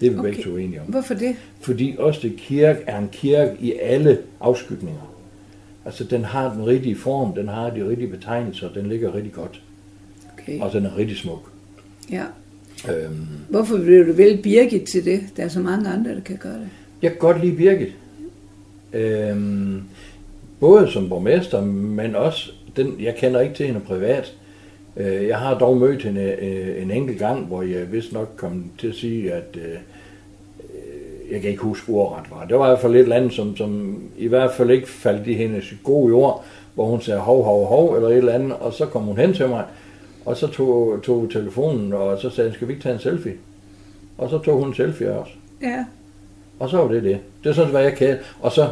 [0.00, 0.28] Det er vi okay.
[0.28, 0.86] begge to enige om.
[0.86, 1.36] Hvorfor det?
[1.60, 5.12] Fordi Osted Kirke er en kirke i alle afskygninger.
[5.84, 9.62] Altså den har den rigtige form, den har de rigtige betegnelser, den ligger rigtig godt,
[10.32, 10.60] Okay.
[10.60, 11.50] og den er rigtig smuk.
[12.10, 12.24] Ja.
[12.88, 15.20] Øhm, Hvorfor vil du vælge Birgit til det?
[15.36, 16.68] Der er så mange andre, der kan gøre det.
[17.02, 17.94] Jeg kan godt lide Birgit.
[18.92, 19.82] Øhm,
[20.60, 24.34] både som borgmester, men også, den, jeg kender ikke til hende privat.
[24.96, 28.64] Øh, jeg har dog mødt hende øh, en enkelt gang, hvor jeg vist nok kom
[28.78, 32.46] til at sige, at øh, øh, jeg kan ikke huske ordret var.
[32.46, 35.26] Det var i hvert fald et eller andet, som, som i hvert fald ikke faldt
[35.26, 36.44] i hendes gode jord,
[36.74, 39.32] hvor hun sagde hov, hov, hov, eller et eller andet, og så kom hun hen
[39.32, 39.64] til mig,
[40.26, 43.34] og så tog, tog telefonen, og så sagde skal vi ikke tage en selfie?
[44.18, 45.28] Og så tog hun en selfie os.
[45.62, 45.84] Ja.
[46.58, 47.18] Og så var det det.
[47.44, 48.16] Det er sådan, hvad jeg kan.
[48.40, 48.68] Og så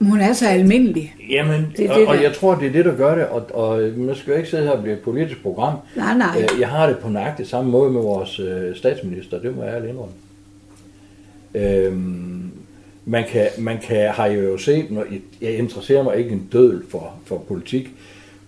[0.00, 1.14] Hun er så almindelig.
[1.30, 3.42] Jamen, Det og, det, og der- jeg tror, det er det, der gør det, og,
[3.54, 5.78] og nu skal jeg ikke sidde her og blive et politisk program.
[5.96, 6.42] Nej, nej.
[6.54, 9.74] Øh, Jeg har det på nøjagtigt samme måde med vores øh, statsminister, det må jeg
[9.74, 10.14] ærligt indrømme.
[11.54, 12.50] Øhm,
[13.04, 16.82] man kan, man kan, har jo set, når jeg, jeg interesserer mig ikke en død
[16.90, 17.90] for, for politik,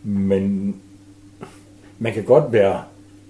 [0.05, 0.77] men
[1.99, 2.83] man kan godt være,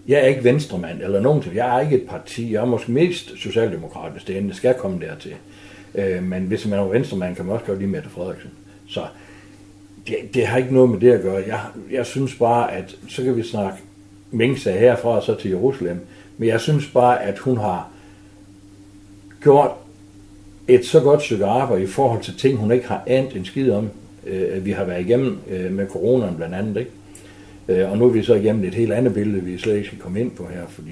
[0.08, 2.92] jeg er ikke venstremand eller nogen til, jeg er ikke et parti, jeg er måske
[2.92, 5.34] mest socialdemokrat, hvis det endelig skal komme dertil.
[5.94, 8.50] Øh, men hvis man er venstremand, kan man også godt lide Mette Frederiksen.
[8.88, 9.06] Så
[10.06, 11.44] det, det har ikke noget med det at gøre.
[11.46, 11.60] Jeg,
[11.90, 13.78] jeg synes bare, at så kan vi snakke
[14.30, 16.00] Mingsa herfra og så til Jerusalem.
[16.38, 17.88] Men jeg synes bare, at hun har
[19.42, 19.70] gjort
[20.68, 23.72] et så godt stykke arbejde i forhold til ting, hun ikke har anet en skid
[23.72, 23.90] om.
[24.26, 26.90] Øh, vi har været igennem øh, med coronaen blandt andet, ikke?
[27.68, 29.98] Øh, og nu er vi så igennem et helt andet billede, vi slet ikke skal
[29.98, 30.90] komme ind på her, fordi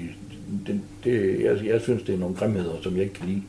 [0.67, 3.41] det, det, jeg, jeg synes, det er nogle grimheder, som jeg ikke kan lide.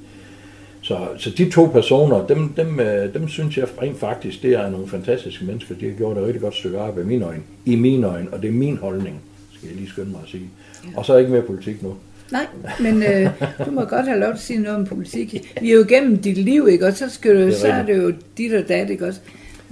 [0.83, 2.81] Så, så de to personer, dem, dem,
[3.15, 5.75] dem synes jeg rent faktisk, det er nogle fantastiske mennesker.
[5.81, 7.43] De har gjort et rigtig godt stykke arbejde i mine øjne.
[7.65, 9.21] I mine øjne, og det er min holdning,
[9.55, 10.51] skal jeg lige skynde mig at sige.
[10.97, 11.95] Og så er jeg ikke mere politik nu.
[12.33, 12.47] Nej,
[12.81, 13.31] men øh,
[13.67, 15.55] du må godt have lov til at sige noget om politik.
[15.61, 16.87] Vi er jo igennem dit liv, ikke?
[16.87, 19.21] Og så, skal du, er så er det jo dit og dat, ikke også?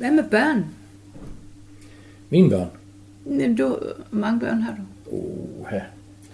[0.03, 0.65] Hvad med børn?
[2.31, 2.67] Mine børn.
[3.27, 3.67] Jamen, du,
[4.11, 5.17] hvor mange børn har du?
[5.17, 5.79] Oha.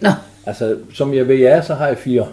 [0.01, 0.09] Nå,
[0.47, 2.27] Altså, som jeg ved, ja, så har jeg fire.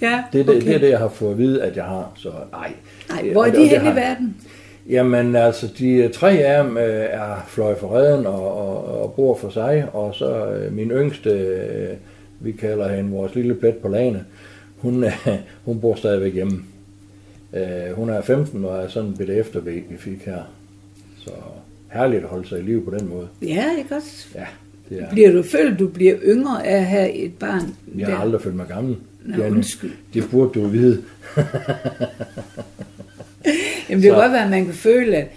[0.00, 2.12] ja, Det er det, det, er det, jeg har fået at vide, at jeg har.
[2.16, 2.72] Så nej.
[3.08, 4.36] Nej, hvor er de henne i verden?
[4.88, 9.36] Jamen altså, de tre af dem øh, er fløjet for redden og, og, og bor
[9.38, 11.96] for sig, og så øh, min yngste, øh,
[12.40, 14.24] vi kalder hende vores lille plet på lagene,
[14.78, 15.26] hun, øh,
[15.64, 16.64] hun bor stadigvæk hjemme.
[17.54, 20.42] Øh, hun er 15 og er sådan en bitte eftervæg, vi fik her.
[21.24, 21.30] Så
[21.92, 23.28] herligt at holde sig i live på den måde.
[23.42, 24.26] Ja, ikke også?
[24.34, 24.44] Ja,
[24.88, 25.10] det er.
[25.10, 27.74] Bliver du følt, du bliver yngre af at have et barn?
[27.98, 28.96] Jeg har aldrig følt mig gammel.
[29.24, 29.56] Nå, Janne.
[29.56, 29.90] undskyld.
[30.14, 31.02] Det burde du vide.
[33.88, 35.28] Jamen, det kan Så- godt være, at man kan føle, at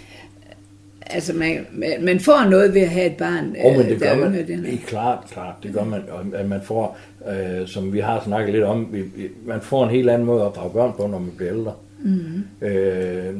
[1.01, 1.65] altså, man,
[2.01, 4.36] man- får noget ved at have et barn, Og men øh, det der gør man,
[4.39, 6.97] end- det er klart, klart, det gør man, og at man får,
[7.30, 10.45] øh, som vi har snakket lidt om, vi, vi- man får en helt anden måde
[10.45, 11.73] at drage børn på, når man bliver ældre.
[12.03, 12.67] Mm.
[12.67, 13.34] Øh,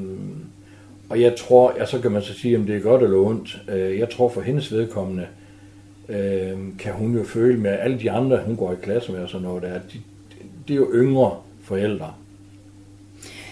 [1.10, 3.62] og jeg tror, ja, så kan man så sige, om det er godt eller ondt.
[3.70, 5.26] Øh, jeg tror for hendes vedkommende,
[6.10, 9.30] øh, kan hun jo føle med alle de andre, hun går i klasse med og
[9.30, 9.98] sådan noget, der, de,
[10.68, 11.32] det er jo yngre
[11.63, 12.13] forældre.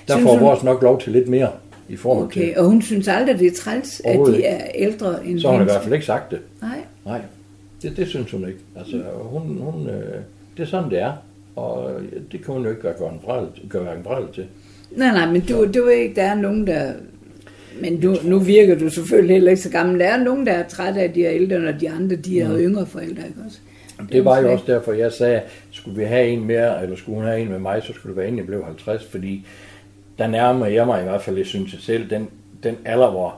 [0.08, 1.52] Der Synes får hun- vores nok lov til lidt mere
[1.89, 2.42] i forhold til.
[2.42, 5.54] Okay, og hun synes aldrig, det er træls, at de er ældre end Så har
[5.58, 6.39] hun i hvert fald ikke sagt det.
[6.62, 6.78] Nej.
[7.06, 7.22] Nej,
[7.82, 8.60] det, det synes hun ikke.
[8.76, 10.13] Altså, hun, hun, øh,
[10.58, 11.13] det er sådan, det er.
[11.56, 11.92] Og
[12.32, 14.46] det kan hun jo ikke gøre, gøre, en bræl, gøre hverken bræl til.
[14.98, 16.94] Nej, nej, men du, du ved ikke, der er nogen, der...
[17.82, 20.00] Men du, nu virker du selvfølgelig heller ikke så gammel.
[20.00, 22.58] Der er nogen, der er trætte af, de er ældre, når de andre de er
[22.58, 23.58] yngre forældre, ikke også?
[24.12, 27.26] Det var jo også derfor, jeg sagde, skulle vi have en mere, eller skulle hun
[27.26, 29.46] have en med mig, så skulle det være inden jeg blev 50, fordi
[30.18, 32.30] der nærmer jeg mig i hvert fald, jeg synes jeg selv, den,
[32.64, 33.36] den alder, hvor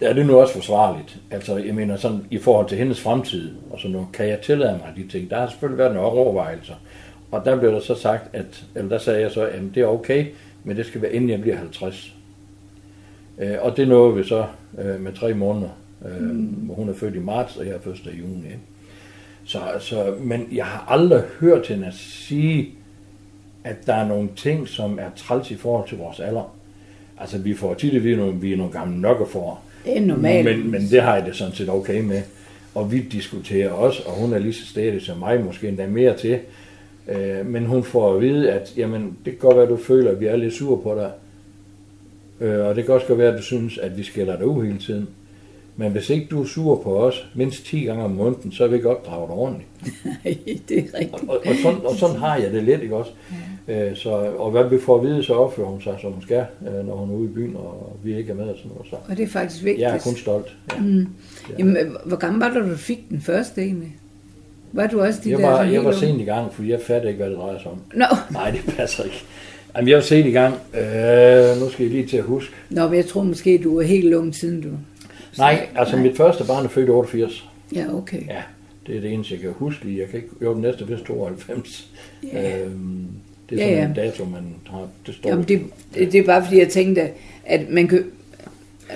[0.00, 1.16] er det nu også forsvarligt.
[1.30, 4.72] Altså, jeg mener sådan, i forhold til hendes fremtid, og så nu kan jeg tillade
[4.72, 5.30] mig de ting.
[5.30, 6.74] Der har selvfølgelig været nogle overvejelser.
[7.30, 9.86] Og der blev der så sagt, at, eller der sagde jeg så, at det er
[9.86, 10.26] okay,
[10.64, 12.14] men det skal være inden jeg bliver 50.
[13.38, 14.46] Øh, og det nåede vi så
[14.78, 15.68] øh, med tre måneder,
[16.06, 16.44] øh, mm.
[16.44, 18.46] hvor hun er født i marts, og jeg er først i juni.
[18.46, 18.58] Ikke?
[19.44, 22.68] Så, så, men jeg har aldrig hørt hende at sige,
[23.64, 26.56] at der er nogle ting, som er træls i forhold til vores alder.
[27.18, 29.60] Altså, vi får tit at vide, at vi er nogle gamle nok for.
[29.84, 30.58] Det er normalt.
[30.58, 32.22] Men, men det har jeg det sådan set okay med.
[32.74, 36.16] Og vi diskuterer også, og hun er lige så stedig som mig, måske endda mere
[36.16, 36.38] til.
[37.08, 40.10] Øh, men hun får at vide, at jamen, det kan godt være, at du føler,
[40.10, 41.10] at vi er lidt sure på dig.
[42.40, 44.64] Øh, og det kan også godt være, at du synes, at vi skælder dig ud
[44.64, 45.08] hele tiden.
[45.78, 48.68] Men hvis ikke du er sur på os mindst 10 gange om måneden, så er
[48.68, 49.68] vi ikke opdraget ordentligt.
[50.24, 50.38] Nej,
[50.68, 51.22] det er rigtigt.
[51.28, 53.10] Og, og, sådan, og sådan har jeg det lidt, ikke også?
[53.68, 53.90] Ja.
[53.90, 56.44] Øh, så, og hvad vi får at vide, så opfører hun sig, som hun skal,
[56.68, 58.86] øh, når hun er ude i byen, og vi ikke er med og sådan noget.
[58.90, 59.82] Så Og det er faktisk vigtigt.
[59.82, 60.56] jeg er kun stolt.
[60.76, 60.80] Ja.
[60.80, 61.06] Mm.
[61.58, 63.96] Jamen, hvor gammel var du, du fik den første egentlig?
[64.72, 67.08] Var du også de Jeg der var, jeg var sent i gang, fordi jeg fattede
[67.08, 67.80] ikke, hvad det drejer sig om.
[67.94, 69.24] Nå, Nej, det passer ikke.
[69.76, 70.54] Jamen, jeg var sent i gang.
[70.54, 72.52] Øh, nu skal jeg lige til at huske.
[72.70, 74.68] Nå, men jeg tror måske, du var helt ung siden du...
[75.38, 77.48] Nej, altså mit første barn er født i 88.
[77.74, 78.26] Ja, okay.
[78.28, 78.42] Ja,
[78.86, 80.00] det er det eneste, jeg kan huske lige.
[80.00, 80.28] Jeg kan ikke...
[80.42, 81.90] Jo, den næste vist 92.
[82.32, 82.60] Ja.
[82.60, 83.06] Øhm,
[83.50, 83.84] det er sådan ja.
[83.84, 84.88] en dato, man har...
[85.06, 85.62] Det står Jamen, det,
[85.94, 87.08] det, det er bare fordi, jeg tænkte,
[87.44, 88.04] at man kan...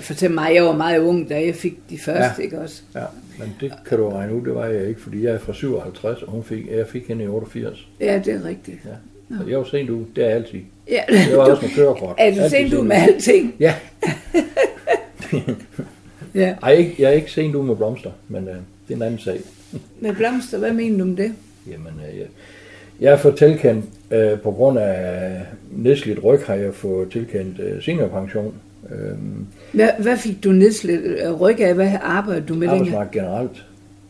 [0.01, 2.43] For til mig, jeg var meget ung, da jeg fik de første, ja.
[2.43, 2.83] ikke også?
[2.95, 3.05] Ja,
[3.41, 6.23] men det kan du regne ud, det var jeg ikke, fordi jeg er fra 57,
[6.23, 7.89] og hun fik, jeg fik hende i 88.
[8.01, 8.79] Ja, det er rigtigt.
[8.85, 9.37] Ja.
[9.39, 10.61] Så jeg var sent ude, det er altid.
[10.91, 11.01] Ja.
[11.09, 12.17] Det var også med kørekort.
[12.19, 13.03] Er du Altid sent du sent med ude.
[13.15, 13.55] alting?
[13.61, 13.75] Ja,
[16.35, 16.55] Ja.
[16.63, 19.41] Ej, jeg er ikke sent ude med blomster, men øh, det er en anden sag.
[20.01, 21.33] Med blomster, hvad mener du om det?
[21.71, 22.27] Jamen, øh, jeg,
[23.01, 27.83] jeg er for tilkendt Øh, på grund af nedslidt ryg har jeg fået tilkendt øh,
[27.83, 28.55] seniorpension.
[28.91, 29.19] Øh,
[29.73, 31.75] Hvad, hvad fik du nedslidt øh, ryg af?
[31.75, 33.11] Hvad arbejder du med dengang?
[33.13, 33.65] generelt.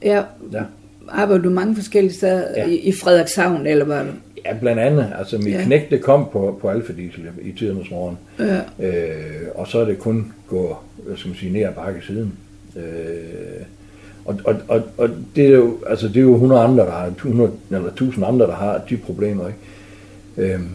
[0.05, 0.63] Ja, Ja.
[1.09, 2.67] arbejder du mange forskellige steder Ja.
[2.67, 4.05] i, i Frederikshavn, eller hvad?
[4.47, 5.13] ja, blandt andet.
[5.19, 5.81] Altså mit Ja.
[5.91, 8.19] det kom på, på Alfa Diesel i tidernes morgen.
[8.39, 8.87] Ja.
[8.87, 12.33] Øh, og så er det kun gå, hvad skal man sige, ned ad bakke siden.
[12.77, 12.83] Øh,
[14.25, 17.07] og, og, og, og det er jo, altså det er jo 100 andre, der har,
[17.07, 20.55] 100, eller 1000 andre, der har de problemer, ikke?
[20.55, 20.69] Øhm,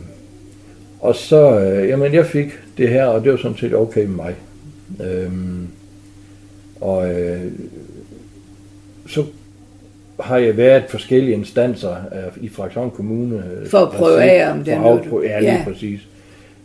[1.06, 4.16] og så, øh, jamen jeg fik det her, og det var sådan set okay med
[4.16, 4.36] mig.
[5.04, 5.68] Øhm,
[6.82, 7.42] og øh,
[9.08, 9.24] så
[10.20, 13.44] har jeg været forskellige instanser øh, i Frederikshavn Kommune.
[13.62, 15.64] øh, For at prøve af, om det er noget, afprøve, du- Ja, lige ja.
[15.64, 16.00] præcis.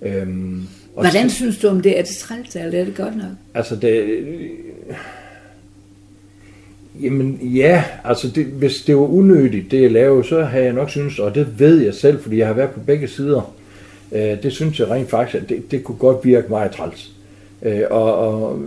[0.03, 0.63] Øhm,
[0.97, 1.99] og Hvordan så- synes du om det?
[1.99, 3.27] Er det træls, eller er det godt nok?
[3.55, 4.19] Altså det...
[7.03, 10.91] Jamen ja, altså det, hvis det var unødigt, det jeg lavede, så havde jeg nok
[10.91, 13.55] synes, og det ved jeg selv, fordi jeg har været på begge sider,
[14.13, 17.13] øh, det synes jeg rent faktisk, at det, det kunne godt virke meget træls.
[17.63, 18.61] Øh, og, og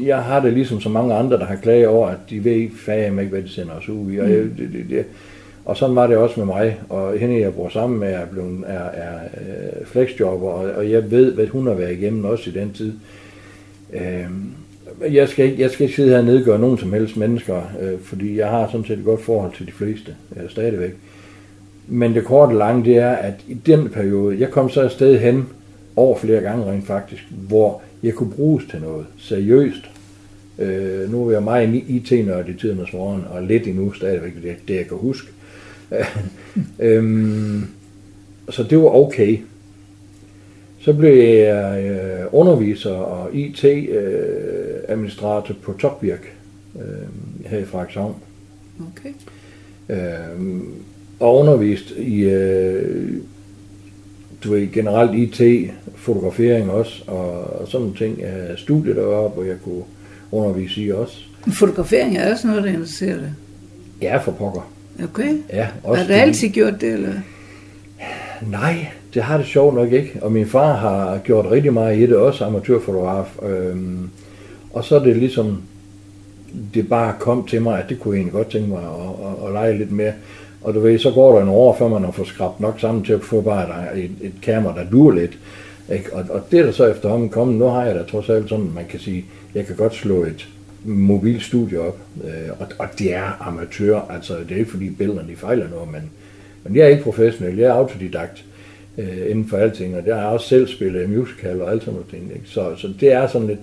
[0.00, 2.78] jeg har det ligesom så mange andre, der har klaget over, at de ved ikke
[2.78, 4.18] fandme ikke, hvad de sender os ud i.
[4.18, 5.04] Og, jeg, det, det, det,
[5.64, 6.80] og sådan var det også med mig.
[6.88, 11.10] Og hende, jeg bor sammen med, er, blevet, er, er øh, flexjobber, og, og jeg
[11.10, 12.92] ved, hvad hun har været igennem også i den tid.
[13.92, 17.62] Øh, jeg skal, ikke, jeg skal ikke sidde her og nedgøre nogen som helst mennesker,
[17.80, 20.94] øh, fordi jeg har sådan set et godt forhold til de fleste øh, stadigvæk.
[21.88, 24.92] Men det korte og lange, det er, at i den periode, jeg kom så et
[24.92, 25.48] sted hen
[25.96, 29.90] over flere gange rent faktisk, hvor jeg kunne bruges til noget seriøst.
[30.58, 34.74] Øh, nu er jeg meget IT-nørd i tidernes morgen, og lidt endnu stadigvæk det, det
[34.74, 35.28] jeg kan huske.
[36.78, 37.66] øhm,
[38.50, 39.38] så det var okay.
[40.80, 46.32] Så blev jeg øh, underviser og IT-administrator på Topvirk
[46.76, 46.82] øh,
[47.46, 48.14] her i Frederikshavn.
[48.80, 49.12] Okay.
[49.88, 50.28] Øh,
[51.20, 53.12] og undervist i øh,
[54.44, 58.18] du ved, generelt IT, fotografering også, og, og sådan nogle ting.
[58.28, 59.82] Havde studiet deroppe, hvor jeg kunne
[60.32, 61.16] undervise i også.
[61.52, 63.32] Fotografering er også noget, der interesserer dig.
[64.02, 64.70] Ja, for pokker.
[65.04, 65.36] Okay.
[65.52, 67.12] Ja, Har også du fordi- altid gjort det, eller?
[68.50, 70.12] Nej, det har det sjovt nok ikke.
[70.22, 73.38] Og min far har gjort rigtig meget i det, også amatørfotograf.
[73.42, 74.10] Øhm,
[74.72, 75.62] og så er det ligesom,
[76.74, 79.46] det bare kom til mig, at det kunne jeg egentlig godt tænke mig at, at,
[79.46, 80.12] at lege lidt mere.
[80.62, 83.04] Og du ved, så går der en år, før man har fået skrabt nok sammen
[83.04, 85.38] til at få bare et, et kamera, der duer lidt.
[85.92, 86.12] Ikke?
[86.12, 87.56] Og, og det er der så efterhånden kommet.
[87.56, 90.48] Nu har jeg da trods alt sådan, man kan sige, jeg kan godt slå et
[90.84, 91.98] mobilt studie op.
[92.24, 95.92] Øh, og, og det er amatør, altså det er ikke fordi billederne de fejler noget,
[95.92, 96.02] men,
[96.64, 98.44] men jeg er ikke professionel, jeg er autodidakt
[98.98, 102.10] øh, inden for alting, og jeg har også selv spillet musical og alt sådan noget
[102.10, 102.30] ting.
[102.34, 102.48] Ikke?
[102.48, 103.60] Så, så det er sådan lidt,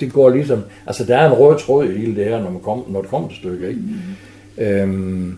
[0.00, 2.60] det går ligesom, altså der er en rød tråd i hele det her, når, man
[2.60, 3.80] kom, når det kommer til stykket, ikke?
[3.80, 4.64] Mm.
[4.64, 5.36] Øhm,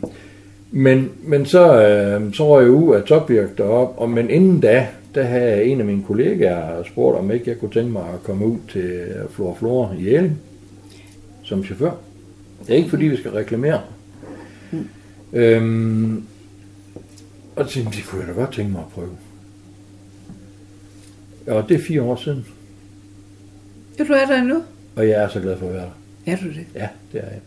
[0.71, 4.87] men, men så, øh, så var jeg ude af Topvirk derop, og men inden da,
[5.15, 8.47] der havde en af mine kollegaer spurgt, om ikke jeg kunne tænke mig at komme
[8.47, 10.39] ud til Flora Flora i Jelling
[11.43, 11.91] som chauffør.
[12.67, 13.81] Det er ikke fordi, vi skal reklamere.
[14.73, 14.89] Mm.
[15.33, 16.23] Øhm,
[17.57, 19.11] og så tænkte det kunne jeg da godt tænke mig at prøve.
[21.47, 22.47] Og det er fire år siden,
[23.99, 24.63] Ja, du er der nu?
[24.97, 25.83] og jeg er så glad for at være
[26.27, 26.33] der.
[26.33, 26.67] Er du det?
[26.75, 27.41] Ja, det er jeg.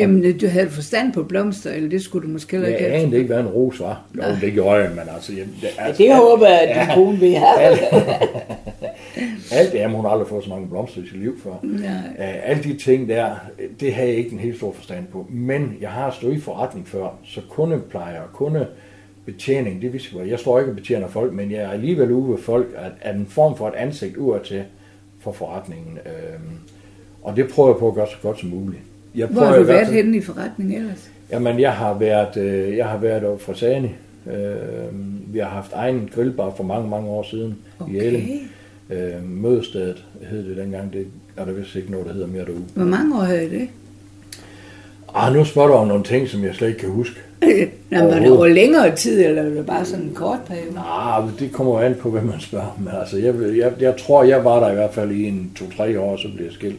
[0.00, 3.02] Jamen, du havde forstand på blomster, eller det skulle du måske heller Jeg ikke have.
[3.02, 4.02] anede ikke, hvad en ros var.
[4.16, 5.32] Jo, det gjorde jeg, men altså...
[5.32, 7.60] Jeg, det, altså Det håber jeg, at din kone vil have.
[7.60, 7.80] alt,
[9.52, 11.50] alt, jamen, hun har aldrig fået så mange blomster i sit liv før.
[11.62, 11.90] Nej.
[12.18, 13.34] Uh, alle de ting der,
[13.80, 15.26] det har jeg ikke en helt stor forstand på.
[15.30, 20.70] Men jeg har stået i forretning før, så kundeplejer, kundebetjening, det viser jeg står ikke
[20.72, 23.68] og betjener folk, men jeg er alligevel ude ved folk, at, at en form for
[23.68, 24.62] et ansigt ud til
[25.20, 25.98] for forretningen.
[26.06, 26.42] Øhm,
[27.22, 28.82] og det prøver jeg på at gøre så godt som muligt.
[29.14, 31.10] Jeg Hvor har i du været fald- henne i forretningen ellers?
[31.32, 33.88] Jamen, jeg har været, øh, jeg har været oppe fra Sani.
[34.26, 34.34] Øh,
[35.34, 37.94] vi har haft egen grillbar for mange, mange år siden i Okay.
[37.94, 38.30] Jelling.
[38.90, 40.92] Øh, mødestedet hed det dengang.
[40.92, 42.64] Det er der vist ikke noget, der hedder mere derude.
[42.74, 43.68] Hvor mange år havde I det?
[45.14, 47.16] Ah, nu spørger du om nogle ting, som jeg slet ikke kan huske.
[47.90, 50.78] Nå, men var det over længere tid, eller var det bare sådan en kort periode?
[50.78, 52.76] Ah, men det kommer an på, hvem man spørger.
[52.80, 56.00] Men altså, jeg, jeg, jeg tror, jeg var der i hvert fald i en to-tre
[56.00, 56.76] år, så blev jeg skilt.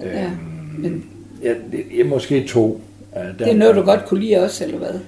[0.00, 0.30] Ja, Øhm,
[0.78, 1.04] men
[1.42, 2.80] jeg, det, jeg, måske to.
[3.16, 5.00] Uh, det er noget, du godt kunne lide også, eller hvad?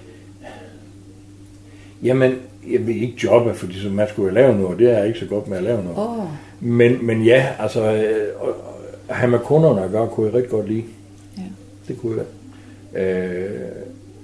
[2.03, 2.35] Jamen,
[2.71, 4.79] jeg vil ikke jobbe, fordi så man skulle jo lave noget.
[4.79, 5.99] Det er jeg ikke så godt med at lave noget.
[5.99, 6.27] Oh,
[6.61, 8.29] Men, men ja, altså, øh,
[9.09, 10.85] at have med kunderne at gøre, kunne jeg rigtig godt lide.
[11.39, 11.43] ja.
[11.89, 13.03] Det kunne jeg.
[13.03, 13.51] Øh,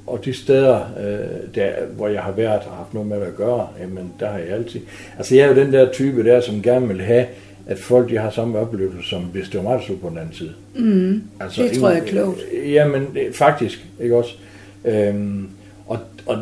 [0.07, 3.69] og de steder, øh, der, hvor jeg har været og haft noget med at gøre,
[3.81, 4.81] jamen, der har jeg altid...
[5.19, 7.27] Altså, jeg er jo den der type der, som gerne vil have,
[7.67, 10.19] at folk de har samme oplevelse, som hvis det var mig, der stod på den
[10.19, 10.53] anden side.
[10.75, 12.39] Mm, Altså, det tror jeg er ingen- klogt.
[12.67, 14.35] Jamen, øh, faktisk, ikke også?
[14.85, 15.49] Øhm,
[15.87, 16.37] og, og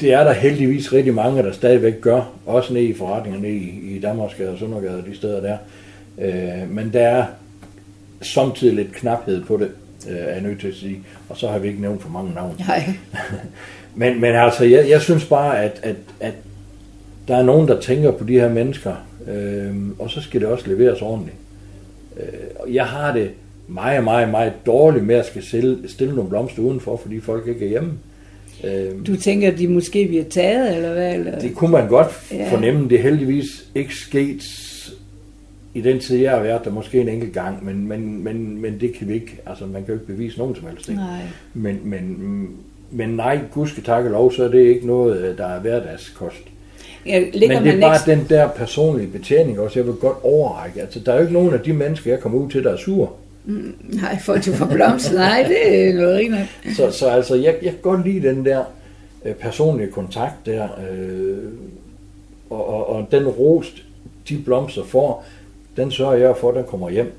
[0.00, 3.98] det er der heldigvis rigtig mange, der stadigvæk gør, også nede i forretningerne i, i
[4.00, 5.56] Danmarksgade og Søndergade og de steder der.
[6.18, 7.24] Øh, men der er
[8.22, 9.70] samtidig lidt knaphed på det,
[10.10, 11.02] øh, er jeg nødt til at sige.
[11.28, 12.54] Og så har vi ikke nævnt for mange navne.
[12.68, 12.82] Nej.
[13.94, 16.34] men, men altså, jeg, jeg synes bare, at, at, at
[17.28, 18.94] der er nogen, der tænker på de her mennesker,
[19.28, 21.36] øh, og så skal det også leveres ordentligt.
[22.20, 23.30] Øh, jeg har det
[23.68, 27.64] meget, meget, meget dårligt med at skal stille, stille nogle blomster udenfor, fordi folk ikke
[27.64, 27.92] er hjemme.
[28.64, 31.14] Øh, du tænker, at de måske bliver taget, eller hvad?
[31.14, 31.38] Eller?
[31.38, 32.50] Det kunne man godt ja.
[32.50, 32.88] fornemme.
[32.88, 34.42] Det er heldigvis ikke sket
[35.74, 38.80] i den tid, jeg har været der, måske en enkelt gang, men, men, men, men
[38.80, 40.88] det kan vi ikke, altså man kan jo ikke bevise nogen som helst.
[40.88, 41.00] Ikke?
[41.00, 41.20] Nej.
[41.54, 42.48] Men, men,
[42.90, 46.42] men nej, gudske tak og lov, så er det ikke noget, der er hverdagskost.
[47.06, 48.20] Ja, men det er bare ikke...
[48.20, 50.80] den der personlige betjening også, jeg vil godt overrække.
[50.80, 52.76] Altså, der er jo ikke nogen af de mennesker, jeg kommer ud til, der er
[52.76, 53.12] sur.
[53.44, 56.76] Mm, nej, for at du får blomster, nej, det er noget rigtigt.
[56.76, 58.64] så, så altså, jeg, jeg kan godt lide den der
[59.24, 61.38] øh, personlige kontakt der, øh,
[62.50, 63.82] og, og, og den rost,
[64.28, 65.24] de blomster får,
[65.76, 67.12] den sørger jeg for, at den kommer hjem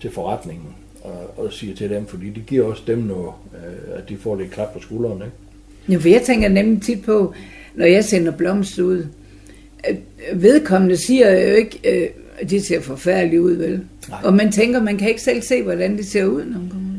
[0.00, 4.08] til forretningen og, og siger til dem, fordi det giver også dem noget, øh, at
[4.08, 5.22] de får lidt klap på skulderen.
[5.22, 5.32] Ikke?
[5.88, 7.34] Ja, for jeg tænker nemlig tit på,
[7.74, 9.06] når jeg sender blomster ud,
[10.32, 12.08] vedkommende siger jo ikke, øh,
[12.38, 13.80] at de ser forfærdeligt ud, vel?
[14.08, 14.20] Nej.
[14.24, 16.88] Og man tænker, man kan ikke selv se, hvordan de ser ud, når man kommer
[16.90, 16.96] ud.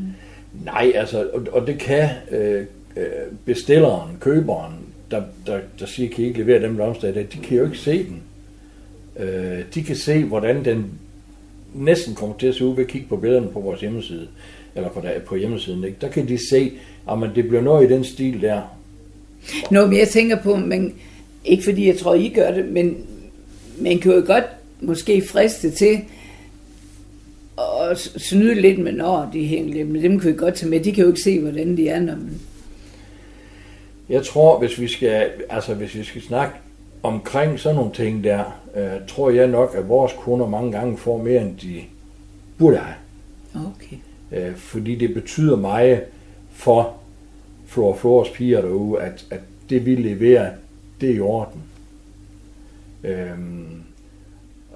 [0.65, 2.65] Nej, altså, og, og det kan øh,
[2.97, 3.05] øh,
[3.45, 4.73] bestilleren, køberen,
[5.11, 8.05] der, der, der siger, kan I ikke levere dem blomster, de kan jo ikke se
[8.05, 8.21] den.
[9.19, 10.85] Øh, de kan se, hvordan den
[11.73, 14.27] næsten kommer til at se ud ved at kigge på billederne på vores hjemmeside,
[14.75, 15.83] eller på, der, på hjemmesiden.
[15.83, 15.97] Ikke?
[16.01, 16.71] Der kan de se,
[17.11, 18.61] at det bliver noget i den stil der.
[19.71, 20.93] Nå, men jeg tænker på, men
[21.45, 22.97] ikke fordi jeg tror, I gør det, men
[23.79, 24.45] man kan jo godt
[24.81, 26.01] måske friste til
[27.91, 30.79] at snyde lidt med, når de hænger lidt, men dem kan vi godt tage med.
[30.79, 32.39] De kan jo ikke se, hvordan de er, når man...
[34.09, 36.53] Jeg tror, hvis vi skal, altså hvis vi skal snakke
[37.03, 38.43] omkring sådan nogle ting der,
[38.75, 41.81] øh, tror jeg nok, at vores kunder mange gange får mere, end de
[42.57, 42.95] burde have.
[43.55, 43.97] Okay.
[44.31, 46.03] Øh, fordi det betyder meget
[46.51, 47.00] for
[47.71, 50.51] Flor Flores piger derude, at, at det vi leverer,
[51.01, 51.63] det er i orden.
[53.03, 53.83] Øhm,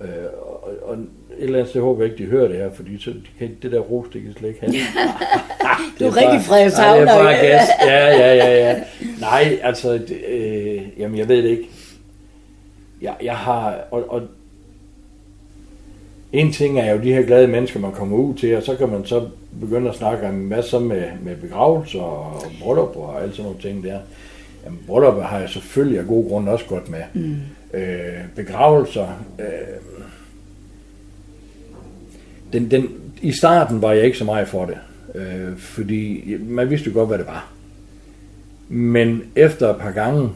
[0.02, 0.08] øh,
[0.42, 1.08] og, og et
[1.40, 3.72] eller andet sted håber jeg ikke, de hører det her, fordi så, de kan, det
[3.72, 4.74] der ros, det kan slet ikke have.
[6.00, 6.96] du er rigtig fredshavner.
[6.98, 8.84] Ja, det er bare Ja, ja, ja, ja.
[9.20, 11.70] Nej, altså, det, øh, jamen jeg ved det ikke
[13.02, 14.22] jeg, jeg har, og, og
[16.36, 18.90] en ting er jo de her glade mennesker, man kommer ud til, og så kan
[18.90, 19.28] man så
[19.62, 23.62] begynde at snakke om, hvad så med, med begravelser og bryllup og alle sådan nogle
[23.62, 24.00] ting der.
[24.66, 27.04] Jamen, bryllup har jeg selvfølgelig af god grund også godt med.
[27.14, 27.36] Mm.
[27.74, 29.08] Øh, begravelser,
[29.40, 29.46] øh,
[32.54, 32.90] den, den,
[33.22, 34.78] i starten var jeg ikke så meget for det,
[35.16, 37.52] øh, fordi man vidste jo godt, hvad det var.
[38.70, 40.30] Men efter et par gange,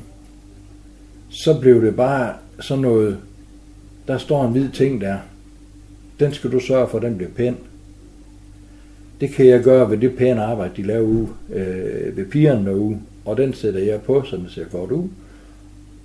[1.29, 3.17] så blev det bare sådan noget,
[4.07, 5.17] der står en hvid ting der.
[6.20, 7.55] Den skal du sørge for, at den bliver pæn.
[9.22, 12.97] Det kan jeg gøre ved det pæne arbejde, de laver ude øh, ved pigerne derude.
[13.26, 15.07] Og den sætter jeg på, så den ser godt ud.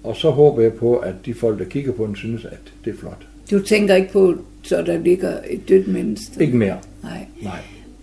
[0.05, 2.93] Og så håber jeg på, at de folk, der kigger på den, synes, at det
[2.93, 3.27] er flot.
[3.51, 6.43] Du tænker ikke på, så der ligger et dødt menneske?
[6.43, 6.77] Ikke mere.
[7.03, 7.27] Nej.
[7.43, 7.59] Nej.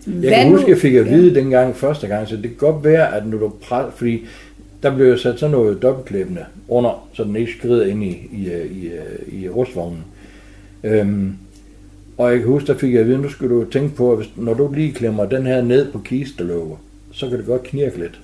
[0.06, 1.40] Jeg Hvad kan huske, at jeg fik at vide ja.
[1.40, 3.90] dengang første gang, så det kan godt være, at når du præ...
[3.96, 4.26] fordi
[4.82, 8.50] der blev jo sat sådan noget dobbeltklæbende under, så den ikke skrider ind i, i,
[8.70, 8.90] i,
[9.42, 10.04] i rustvognen.
[10.84, 11.32] Øhm,
[12.22, 14.18] og jeg kan huske, der fik jeg at vide, nu skal du tænke på, at
[14.18, 16.78] hvis, når du lige klemmer den her ned på kistelåget,
[17.12, 18.20] så kan det godt knirke lidt.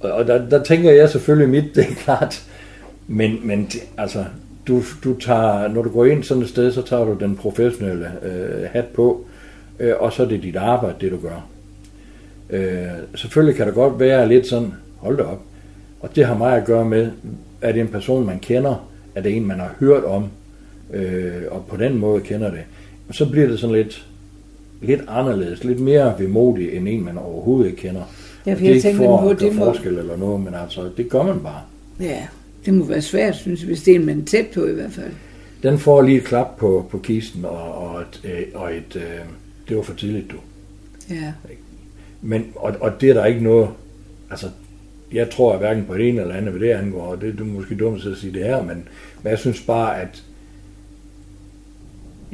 [0.00, 2.46] Og, og der, der tænker jeg selvfølgelig mit, det er klart.
[3.06, 4.24] Men, men altså,
[4.68, 8.10] du, du tager, når du går ind sådan et sted, så tager du den professionelle
[8.22, 9.24] øh, hat på,
[9.78, 11.48] øh, og så er det dit arbejde, det du gør.
[12.50, 15.42] Øh, selvfølgelig kan det godt være lidt sådan, hold da op.
[16.00, 17.10] Og det har meget at gøre med,
[17.60, 18.88] er det en person, man kender?
[19.14, 20.30] Er det en, man har hørt om?
[20.92, 22.60] Øh, og på den måde kender det.
[23.10, 24.06] Så bliver det sådan lidt,
[24.82, 28.02] lidt anderledes, lidt mere vemodigt, end en, man overhovedet ikke kender.
[28.46, 29.64] Ja, for det er ikke for på, det må...
[29.64, 31.60] forskel eller noget, men altså, det gør man bare.
[32.00, 32.26] Ja,
[32.66, 34.92] det må være svært, synes jeg, hvis det er en, man tæt på i hvert
[34.92, 35.12] fald.
[35.62, 39.02] Den får lige et klap på, på kisten, og, og et, øh, og et øh,
[39.68, 40.36] det var for tidligt, du.
[41.14, 41.32] Ja.
[42.22, 43.68] Men, og, og det er der ikke noget,
[44.30, 44.46] altså
[45.12, 47.44] jeg tror at hverken på det ene eller andet, hvad det angår, og det er
[47.44, 48.88] måske dumt at sige det her, men,
[49.22, 50.22] men jeg synes bare, at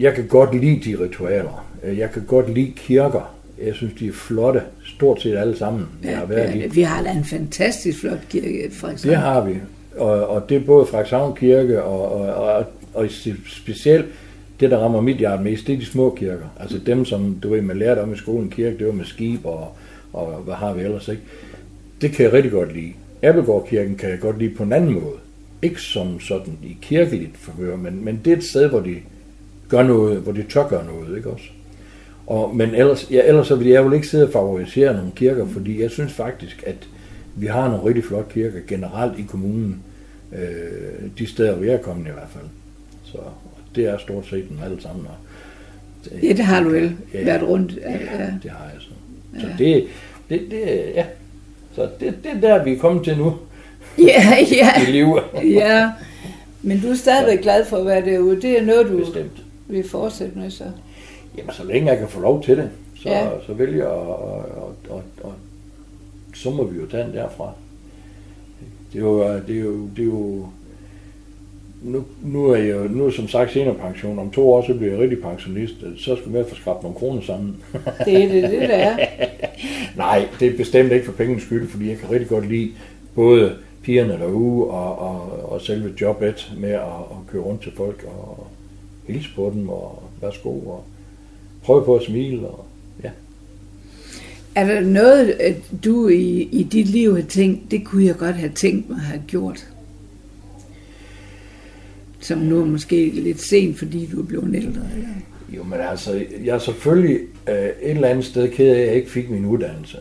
[0.03, 1.67] jeg kan godt lide de ritualer.
[1.85, 3.35] Jeg kan godt lide kirker.
[3.65, 5.89] Jeg synes, de er flotte, stort set alle sammen.
[6.05, 9.11] Ja, jeg har været ja, vi har da en fantastisk flot kirke, Frederikshavn.
[9.11, 9.55] Det har vi.
[9.97, 13.07] Og, og det er både Frederikshavn Kirke og, og, og, og
[13.47, 14.07] specielt
[14.61, 16.55] det, der rammer mit hjerte mest, det er de små kirker.
[16.61, 19.47] Altså dem, som du ved, man lærte om i skolen kirke, det var med skib
[19.47, 19.69] og,
[20.13, 21.23] og hvad har vi ellers, ikke?
[22.01, 22.93] det kan jeg rigtig godt lide.
[23.23, 25.15] Appelgårdkirken kan jeg godt lide på en anden måde.
[25.63, 28.97] Ikke som sådan i kirkeligt forhør, men, men det er et sted, hvor de
[29.73, 31.45] gør noget, hvor de tør gøre noget, ikke også?
[32.27, 35.47] Og, men ellers, ja, ellers så vil jeg jo ikke sidde og favorisere nogle kirker,
[35.47, 36.89] fordi jeg synes faktisk, at
[37.35, 39.83] vi har nogle rigtig flotte kirker generelt i kommunen.
[40.33, 42.45] Øh, de steder, hvor jeg er kommet i hvert fald.
[43.05, 43.19] Så
[43.75, 45.07] det er stort set dem alle sammen.
[45.07, 45.15] Og,
[46.23, 47.77] Ja, det har du vel ja, været rundt.
[47.77, 48.89] Ja, ja, det har jeg så.
[49.41, 49.65] Så ja.
[49.65, 49.85] det,
[50.31, 50.61] det, det,
[50.95, 51.05] ja.
[51.75, 53.35] Så det, det er der, vi er kommet til nu.
[53.99, 54.83] Ja, ja.
[54.89, 55.23] I livet.
[55.45, 55.91] ja.
[56.63, 58.43] Men du er stadigvæk glad for at være derude.
[58.43, 59.42] Det er noget, du Bestemt.
[59.73, 60.65] Vil fortsætte med så.
[61.39, 63.29] Jamen, så længe jeg kan få lov til det, så, Ja.
[63.47, 65.33] så vil jeg, og, og, og, og,
[66.35, 67.53] så må vi jo tage den derfra.
[68.93, 70.47] Det er jo, det er jo, det er jo
[71.83, 74.19] nu, nu er jeg nu er som sagt seniorpension.
[74.19, 75.75] Om to år, så bliver jeg rigtig pensionist.
[75.97, 77.57] Så skal jeg få skrabt nogle kroner sammen.
[78.05, 79.07] Det er det, det der er.
[79.97, 82.71] Nej, det er bestemt ikke for pengens skyld, fordi jeg kan rigtig godt lide
[83.15, 88.05] både pigerne derude og, og, og selve jobbet med at, at køre rundt til folk
[88.07, 88.47] og
[89.07, 90.85] hilse på dem og værsgo og
[91.63, 92.47] prøve på at smile.
[92.47, 92.67] Og,
[93.05, 93.11] ja.
[94.55, 98.37] Er der noget, at du i, i dit liv har tænkt, det kunne jeg godt
[98.37, 99.69] have tænkt mig at have gjort?
[102.21, 104.83] Som nu er måske lidt sent, fordi du er blevet ældre.
[104.95, 105.09] Eller?
[105.57, 108.95] Jo, men altså, jeg er selvfølgelig øh, et eller andet sted ked af, at jeg
[108.95, 109.99] ikke fik min uddannelse.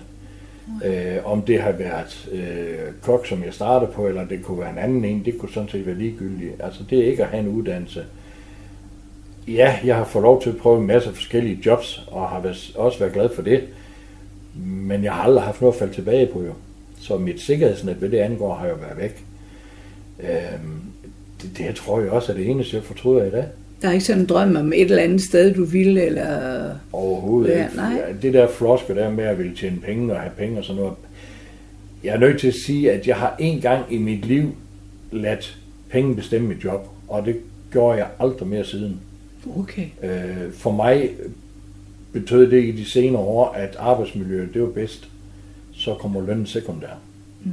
[0.86, 4.72] Øh, om det har været øh, kok, som jeg startede på, eller det kunne være
[4.72, 6.54] en anden en, det kunne sådan set være ligegyldigt.
[6.60, 8.04] Altså, det er ikke at have en uddannelse.
[9.48, 13.00] Ja, jeg har fået lov til at prøve en masse forskellige jobs, og har også
[13.00, 13.64] været glad for det.
[14.66, 16.54] Men jeg har aldrig haft noget at falde tilbage på, jo.
[17.00, 19.24] Så mit sikkerhedsnet ved det angår har jo været væk.
[20.20, 20.82] Øhm,
[21.42, 23.46] det, det tror jeg også er det eneste, jeg fortryder i dag.
[23.82, 26.70] Der er ikke sådan en drøm om et eller andet sted, du ville, eller...
[26.94, 27.76] Overhovedet Ja, ikke.
[27.76, 28.02] nej.
[28.22, 30.96] Det der flosker der med at ville tjene penge og have penge og sådan noget.
[32.04, 34.56] Jeg er nødt til at sige, at jeg har en gang i mit liv
[35.12, 35.58] ladt
[35.90, 37.36] penge bestemme mit job, og det
[37.72, 39.00] gjorde jeg aldrig mere siden.
[39.60, 39.86] Okay.
[40.04, 41.10] Øh, for mig
[42.14, 45.08] betød det i de senere år, at arbejdsmiljøet det var bedst,
[45.74, 47.00] så kommer lønnen sekundær.
[47.44, 47.52] Mm.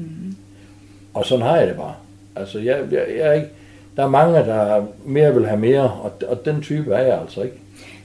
[1.14, 1.95] Og sådan har jeg det bare.
[2.36, 3.49] Altså, jeg, jeg, jeg er ikke,
[3.97, 7.43] der er mange, der mere vil have mere, og, og den type er jeg altså
[7.43, 7.57] ikke.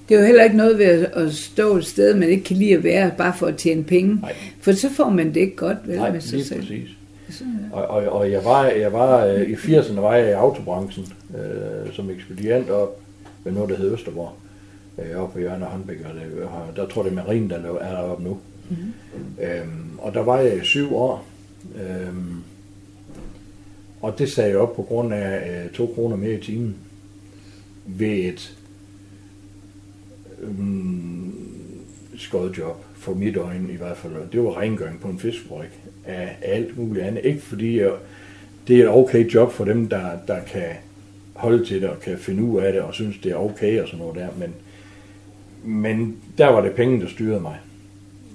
[0.09, 2.73] Det er jo heller ikke noget ved at- stå et sted, man ikke kan lide
[2.73, 4.15] at være, bare for at tjene penge.
[4.15, 4.33] Nej.
[4.61, 6.59] For så får man det ikke godt vel Nej, med sig lige selv.
[6.59, 6.89] præcis.
[7.29, 11.05] Så, Og, og, og jeg var, jeg var øh, i 80'erne var jeg i autobranchen
[11.37, 12.99] øh, som ekspedient op
[13.43, 14.33] ved noget, der hed Østerborg.
[14.99, 17.61] Øh, oppe på Jørgen og Håndbæk, og det, og der tror det er Marine, der
[17.61, 18.37] laver- er deroppe nu.
[18.69, 18.93] Mm-hmm.
[19.43, 21.25] Øhm, og der var jeg i syv år.
[21.75, 22.35] Øhm,
[24.01, 26.75] og det sagde jeg op på grund af øh, to kroner mere i timen
[27.85, 28.57] ved et
[30.41, 31.35] øhm,
[32.17, 34.13] skøjet job, for mit øjne i hvert fald.
[34.31, 35.69] Det var rengøring på en fiskebrik
[36.05, 37.25] af alt muligt andet.
[37.25, 37.91] Ikke fordi jeg,
[38.67, 40.63] det er et okay job for dem, der, der kan
[41.33, 43.87] holde til det og kan finde ud af det og synes, det er okay og
[43.87, 44.27] sådan noget der.
[44.37, 44.53] Men,
[45.63, 47.57] men der var det penge, der styrede mig.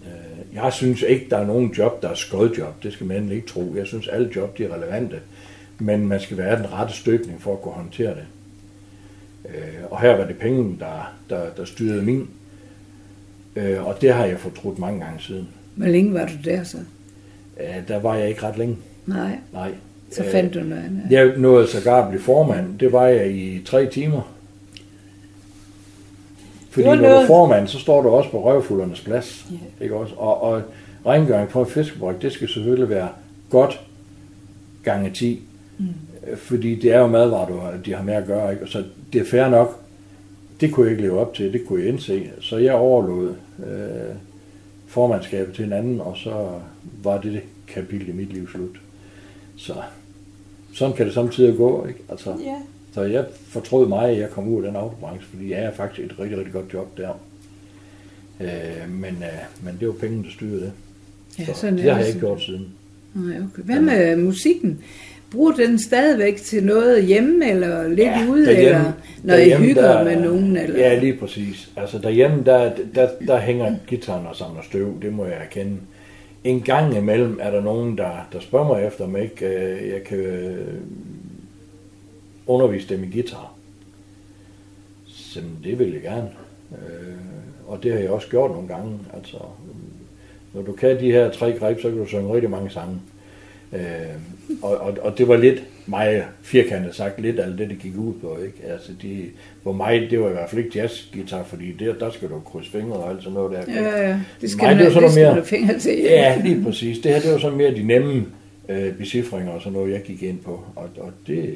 [0.05, 2.83] Øh, Jeg synes ikke, der er nogen job, der er skødjob.
[2.83, 3.75] Det skal man endelig ikke tro.
[3.77, 5.21] Jeg synes, alle job de er relevante.
[5.79, 8.25] Men man skal være den rette støbning for at kunne håndtere det.
[9.49, 12.29] Øh, Og her var det penge, der, der, der styrede min.
[13.57, 15.49] Øh, Og det har jeg fortrudt mange gange siden.
[15.75, 16.79] Hvor længe var du der så?
[17.89, 18.77] Der var jeg ikke ret længe.
[19.07, 19.75] Nej, Nej.
[20.11, 21.03] Så Øh, fandt du noget andet.
[21.11, 22.79] Jeg nåede sågar at blive formand.
[22.79, 24.35] Det var jeg i tre timer.
[26.71, 29.47] Fordi når du er formand, så står du også på røvfuldernes plads.
[29.81, 30.15] Ikke også?
[30.15, 30.63] Og, og
[31.07, 33.09] rengøring på en fiskebryg, det skal selvfølgelig være
[33.51, 33.81] godt
[34.83, 35.43] gange 10.
[35.79, 35.87] Mm.
[36.37, 38.53] Fordi det er jo madvarer, du har, de har med at gøre.
[38.53, 38.67] Ikke?
[38.67, 39.81] Så det er fair nok.
[40.61, 42.31] Det kunne jeg ikke leve op til, det kunne jeg indse.
[42.41, 44.15] Så jeg overlod øh,
[44.87, 46.49] formandskabet til en anden, og så
[47.03, 48.81] var det det kapitel i mit liv slut.
[49.57, 49.75] Så
[50.79, 52.01] sådan kan det samtidig gå, ikke?
[52.09, 52.55] Altså, Ja.
[52.95, 56.11] Så jeg fortrød mig, at jeg kom ud af den autobranche, fordi jeg er faktisk
[56.11, 57.21] et rigtig, rigtig godt job der.
[58.41, 60.73] Øh, men, øh, men det var penge, der styrede det.
[61.39, 62.27] Ja, så sådan det har jeg ikke så.
[62.27, 62.67] gjort siden.
[63.15, 63.63] Nej, okay.
[63.63, 64.79] Hvad med musikken?
[65.33, 69.67] Bruger den stadigvæk til noget hjemme, eller lidt ja, ude, derhjemme- eller når I derhjemme,
[69.67, 70.57] hygger der- med nogen?
[70.57, 70.79] Eller?
[70.79, 71.71] Ja, lige præcis.
[71.77, 75.77] Altså derhjemme, der, der, der hænger gitaren og samler støv, det må jeg erkende.
[76.49, 80.03] En gang imellem er der nogen, der, der spørger mig efter, om ikke øh, jeg
[80.05, 80.81] kan øh,
[82.47, 83.53] undervise dem i guitar.
[85.07, 86.31] Så det vil jeg gerne.
[86.73, 87.15] Øh,
[87.67, 88.99] og det har jeg også gjort nogle gange.
[89.15, 89.37] Altså,
[90.55, 93.01] når du kan de her tre greb, så kan du synge rigtig mange sange.
[93.73, 93.81] Øh,
[94.63, 98.13] og, og, og det var lidt mig firkantet sagt, lidt af det, det gik ud
[98.21, 98.39] på.
[98.45, 98.73] Ikke?
[98.73, 99.25] Altså, de,
[99.63, 102.71] for mig, det var i hvert fald ikke jazzgitar, fordi der, der skal du krydse
[102.71, 103.75] fingre og alt sådan noget der.
[103.83, 104.21] Ja, ja.
[104.41, 105.99] Det skal, Nej, det var sådan det skal noget du mere- fingre til.
[105.99, 106.99] Ja, lige præcis.
[106.99, 108.27] Det her, det var sådan mere de nemme
[108.69, 110.65] øh, becifringer og sådan noget, jeg gik ind på.
[110.77, 111.55] Og, og det,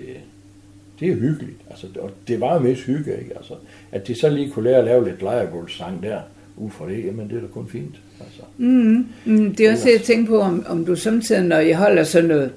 [1.00, 1.56] det er hyggeligt.
[1.70, 3.30] Altså, og det var mest hygge, ikke?
[3.36, 3.54] Altså,
[3.92, 6.18] at de så lige kunne lære at lave lidt lejrebålssang der,
[6.56, 7.94] ud fra det, jamen det er da kun fint.
[8.20, 8.42] Altså.
[8.58, 11.72] Mm, mm, det er også det, jeg tænker på, om, om du samtidig, når I
[11.72, 12.50] holder sådan noget,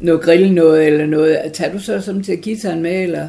[0.00, 3.28] noget grill noget eller noget, tager du så samtidig gitaren med, eller?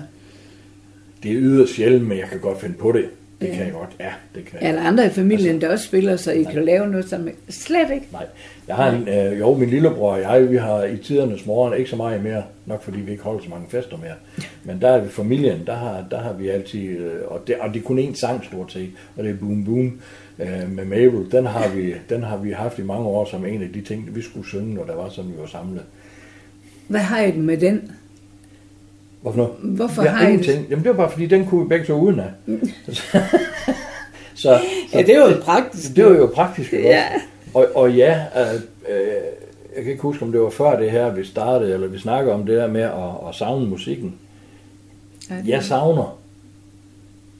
[1.23, 3.05] Det er yderst sjældent, men jeg kan godt finde på det.
[3.41, 3.53] Det Ja.
[3.53, 3.89] kan jeg godt.
[3.99, 4.69] Ja, det kan jeg.
[4.69, 7.33] Eller andre i familien, altså, der også spiller, så I kan lave noget sammen?
[7.49, 8.05] Slet ikke.
[8.11, 8.25] Nej.
[8.67, 11.89] Jeg har en, øh, jo, min lillebror og jeg, vi har i tidernes morgen ikke
[11.89, 14.13] så meget mere, nok fordi vi ikke holder så mange fester mere.
[14.65, 17.73] Men der er vi familien, der har, der har vi altid, øh, og det, og
[17.73, 19.99] det er kun én sang stort set, og det er Boom Boom
[20.39, 21.31] øh, med Mabel.
[21.31, 24.15] Den har, vi, den har vi haft i mange år som en af de ting,
[24.15, 25.81] vi skulle synge, når der var sådan, vi var samlet.
[26.87, 27.91] Hvad har I med den?
[29.21, 29.53] Hvorfor noget?
[29.77, 30.65] Hvorfor vi har I ingenting.
[30.69, 32.31] Jamen det var bare fordi, den kunne vi begge så uden af.
[32.93, 33.01] så,
[34.35, 34.59] så,
[34.93, 35.95] Ja, det var jo praktisk.
[35.95, 36.73] Det var jo praktisk.
[36.73, 37.03] Ja.
[37.53, 38.53] Og, og ja, øh,
[38.89, 39.07] øh,
[39.75, 42.33] jeg kan ikke huske, om det var før det her, vi startede, eller vi snakkede
[42.33, 44.15] om det der med at, at savne musikken.
[45.29, 46.17] Ja, Jeg savner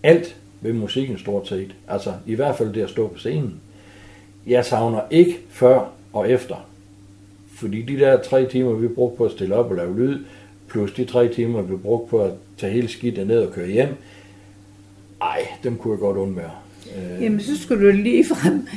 [0.04, 1.76] alt ved musikken stort set.
[1.88, 3.54] Altså i hvert fald det at stå på scenen.
[4.48, 6.67] Jeg savner ikke før og efter.
[7.58, 10.20] Fordi de der tre timer, vi brugte på at stille op og lave lyd,
[10.68, 13.90] plus de tre timer, vi brugte på at tage hele skidtet ned og køre hjem,
[15.22, 16.52] ej, dem kunne jeg godt undvære.
[16.98, 18.68] Øh, Jamen, så skulle du lige frem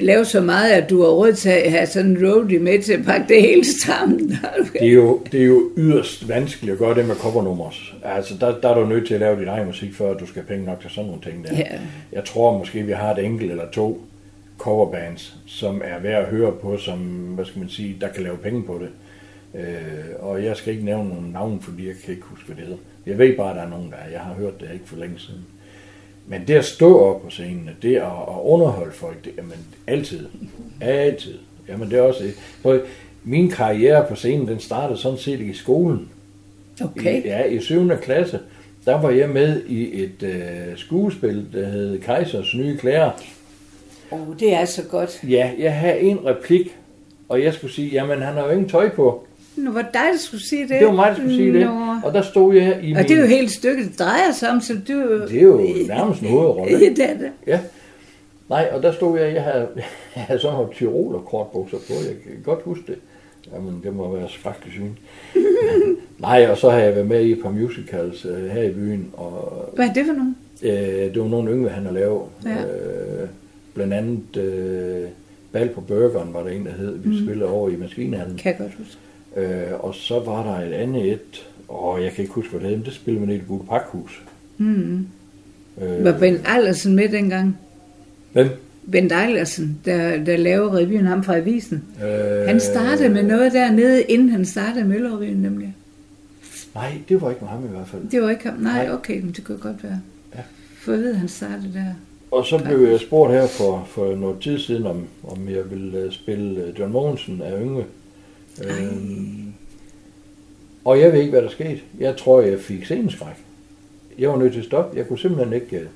[0.00, 2.92] lave så meget, at du har råd til at have sådan en roadie med til
[2.92, 4.38] at pakke det hele sammen.
[4.72, 7.94] Det er, jo, det er jo yderst vanskeligt at gøre det med covernummers.
[8.04, 10.42] Altså, der, der er du nødt til at lave din egen musik, før du skal
[10.42, 11.56] have penge nok til sådan nogle ting der.
[11.56, 11.78] Ja.
[12.12, 14.06] Jeg tror måske, vi har et enkelt eller to
[14.58, 16.98] coverbands, som er værd at høre på, som,
[17.34, 18.90] hvad skal man sige, der kan lave penge på det.
[19.60, 22.64] Øh, og jeg skal ikke nævne nogen navn, fordi jeg kan ikke huske, hvad det
[22.64, 22.78] hedder.
[23.06, 24.10] Jeg ved bare, at der er nogen, der er.
[24.10, 25.44] Jeg har hørt det ikke for længe siden.
[26.26, 30.26] Men det at stå op på scenen, det at, at underholde folk, det, jamen altid.
[30.80, 31.34] Altid.
[31.68, 32.24] Jamen det er også...
[32.62, 32.80] For
[33.24, 36.08] min karriere på scenen, den startede sådan set i skolen.
[36.80, 37.22] Okay.
[37.24, 37.90] I, ja, i 7.
[38.02, 38.40] klasse,
[38.84, 43.10] der var jeg med i et øh, skuespil, der hed Kejsers Nye Klæder.
[44.14, 45.20] Oh, det er så godt.
[45.28, 46.76] Ja, jeg havde en replik,
[47.28, 49.26] og jeg skulle sige, jamen han har jo ingen tøj på.
[49.56, 50.70] Nu var det dig, der skulle sige det.
[50.70, 51.66] Det var mig, der skulle sige det.
[51.66, 51.96] Nå.
[52.04, 52.96] Og der stod jeg i min...
[52.96, 55.20] Og det er jo helt stykket, det drejer sig om, så du...
[55.28, 56.72] Det er jo nærmest en hovedrolle.
[56.84, 57.30] Ja, det er det.
[57.46, 57.60] Ja.
[58.48, 59.68] Nej, og der stod jeg, jeg havde,
[60.16, 62.98] jeg havde sådan nogle tyroler kortbukser på, jeg kan godt huske det.
[63.54, 64.90] Jamen, det må være skrækkelig syn.
[66.18, 69.10] Nej, og så har jeg været med i et par musicals øh, her i byen,
[69.12, 70.36] og Hvad er det for nogen?
[70.62, 72.22] øh, det var nogle yngve, han har lavet.
[72.44, 72.50] Ja.
[72.50, 73.28] Øh,
[73.74, 75.08] blandt andet øh,
[75.52, 76.98] Bal på Burgeren var der en, der hed.
[76.98, 77.24] Vi mm.
[77.24, 78.36] spillede over i maskinhallen.
[78.36, 78.96] Kan jeg godt huske.
[79.36, 82.68] Øh, og så var der et andet et, og jeg kan ikke huske, hvad det
[82.68, 84.22] hed, men det spillede man i det gule pakhus.
[84.58, 85.06] Mm.
[85.82, 87.58] Øh, Var Bent Eilersen med dengang?
[88.32, 88.48] hvem?
[88.92, 91.84] Bent Eilersen, der, der lavede revyen ham fra avisen.
[92.04, 95.74] Øh, Han startede med noget dernede, inden han startede Møllerevyen nemlig.
[96.74, 98.02] Nej, det var ikke med ham i hvert fald.
[98.10, 98.58] Det var ikke ham.
[98.58, 98.94] Nej, Nej.
[98.94, 100.00] okay, men det kunne godt være.
[100.34, 100.40] Ja.
[100.78, 101.84] For jeg ved, han startede der.
[102.34, 105.98] Og så blev jeg spurgt her for, for noget tid siden, om, om jeg ville
[105.98, 107.84] øh, spille øh, John Mogensen af Yngve.
[108.64, 109.52] Øhm,
[110.84, 111.80] og jeg ved ikke, hvad der skete.
[111.98, 113.34] Jeg tror, jeg fik sceneskræk.
[114.18, 114.98] Jeg var nødt til at stoppe.
[114.98, 115.76] Jeg kunne simpelthen ikke...
[115.76, 115.86] øh,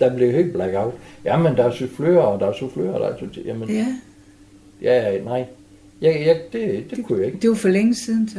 [0.00, 0.94] Der blev helt blackout.
[1.24, 3.46] Jamen, der er soufflører, og der er soufflører, og der er soufflører.
[3.46, 3.86] Jamen, Ja,
[4.82, 5.44] ja, ja nej.
[6.00, 7.38] Jeg, jeg, det, det kunne jeg ikke.
[7.42, 8.38] det var for længe siden så.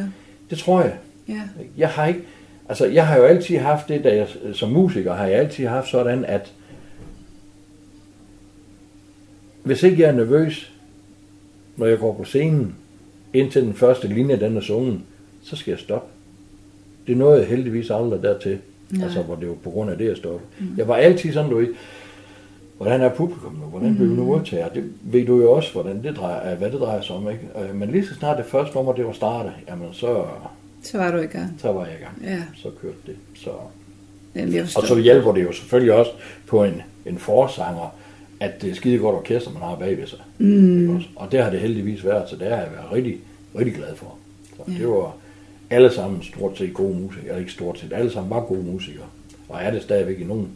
[0.50, 0.94] Det tror jeg.
[1.28, 1.42] Ja.
[1.78, 2.20] Jeg har ikke,
[2.70, 5.90] altså jeg har jo altid haft det, da jeg, som musiker har jeg altid haft
[5.90, 6.52] sådan, at
[9.64, 10.72] hvis ikke jeg er nervøs,
[11.78, 12.76] når jeg går på scenen,
[13.34, 15.00] indtil den første linje den er sunget,
[15.44, 16.08] så skal jeg stoppe.
[17.08, 18.58] Det nåede jeg heldigvis aldrig dertil,
[18.90, 19.04] Nej.
[19.06, 20.44] altså hvor det var på grund af det, jeg stoppede.
[20.60, 20.68] Mm.
[20.78, 21.68] Jeg var altid sådan, du ved,
[22.78, 24.70] hvordan er publikum nu, hvordan bliver vi nu modtager?
[24.70, 27.48] Det ved du jo også, hvordan det drejer, hvad det drejer sig om, ikke?
[27.70, 30.26] Øh, Men lige så snart det første nummer, det var startet, jamen så,
[30.84, 31.56] Så var du i gang.
[31.62, 32.36] så var jeg i gang.
[32.36, 32.44] Ja.
[32.56, 33.16] Så kørte det.
[33.36, 33.50] Så.
[34.36, 36.12] Jamen, Og så hjælper det jo selvfølgelig også
[36.48, 37.96] på en, en forsanger,
[38.42, 40.20] at det er skide godt orkester, man har bagved sig.
[40.38, 40.96] Mm.
[41.16, 43.18] Og det har det heldigvis været, så det har jeg været rigtig,
[43.60, 44.16] rigtig glad for.
[44.58, 44.74] Så Ja.
[44.80, 45.16] det var
[45.70, 49.06] alle sammen stort set gode musikere, eller ikke stort set, alle sammen var gode musikere.
[49.50, 50.48] Og er det stadigvæk i nogen.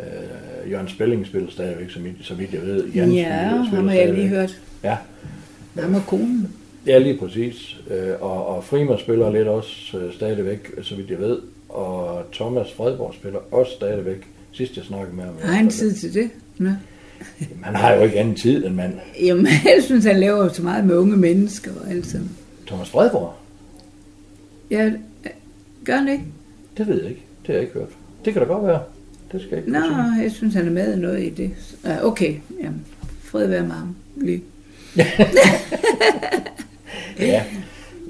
[0.00, 2.84] Øh, Jørgen Spelling spiller stadigvæk, vidt, så vidt jeg ved.
[2.94, 4.60] Jens Ja, ham har jeg lige hørt.
[4.84, 4.96] Ja,
[5.78, 6.48] Ham og konen.
[6.86, 7.76] Ja, lige præcis.
[7.90, 11.38] Øh, Og, og Frimer spiller lidt også øh, stadigvæk, så vidt jeg ved.
[11.68, 14.26] Og Thomas Fredborg spiller også stadigvæk.
[14.52, 15.34] Sidst jeg snakkede med ham.
[15.42, 16.30] Har han tid til det?
[16.58, 16.70] Nå.
[17.64, 18.94] Man har jo ikke anden tid end mand.
[19.22, 19.46] Jamen,
[19.76, 22.28] jeg synes, han laver så meget med unge mennesker og alt sådan.
[22.66, 23.32] Thomas Fredborg?
[24.70, 24.92] Ja,
[25.84, 26.24] gør han ikke?
[26.76, 27.22] Det ved jeg ikke.
[27.40, 27.88] Det har jeg ikke hørt.
[28.24, 28.82] Det kan da godt være.
[29.32, 31.50] Det skal jeg ikke Nå, jeg synes, han er med i noget i det.
[32.02, 32.84] Okay, jamen,
[33.22, 33.96] fred være med ham.
[34.16, 34.42] Lige.
[37.18, 37.44] Ja,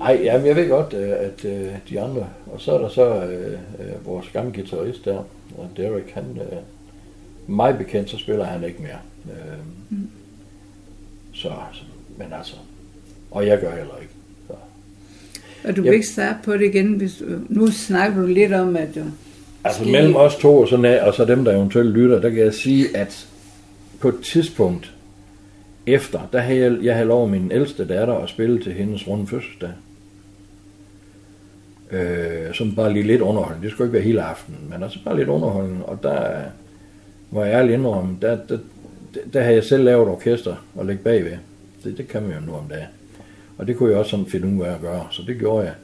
[0.00, 3.24] Ej, jamen, jeg ved godt, øh, at øh, de andre, og så er der så
[3.24, 3.58] øh,
[4.06, 5.22] vores gamle guitarist der,
[5.76, 6.58] Derek, han, øh,
[7.47, 8.99] mig bekendt, så spiller han ikke mere.
[9.36, 9.59] Øh,
[9.90, 10.09] mm.
[11.32, 11.51] så,
[12.16, 12.55] men altså,
[13.30, 14.12] og jeg gør heller ikke.
[14.47, 14.55] Så.
[15.68, 18.76] Og du vil ikke starte på det igen, hvis du, nu snakker du lidt om,
[18.76, 19.01] at du...
[19.64, 19.93] Altså skal...
[19.93, 22.97] mellem os to og så, og så dem, der eventuelt lytter, der kan jeg sige,
[22.97, 23.28] at
[24.01, 24.95] på et tidspunkt
[25.86, 29.26] efter, der havde jeg, jeg havde lov min ældste datter at spille til hendes runde
[29.26, 29.70] fødselsdag.
[31.90, 33.64] Øh, som bare lige lidt underholdende.
[33.64, 35.84] Det skulle ikke være hele aftenen, men altså bare lidt underholdende.
[35.84, 36.43] Og der
[37.33, 38.59] var jeg ærlig indrømme, der, der,
[39.33, 41.37] der havde jeg selv lavet orkester og lægge bagved.
[41.85, 42.89] Det, det kan man jo nu om dagen.
[43.59, 45.74] Og det kunne jeg også sådan finde ud af at gøre, så det gjorde jeg.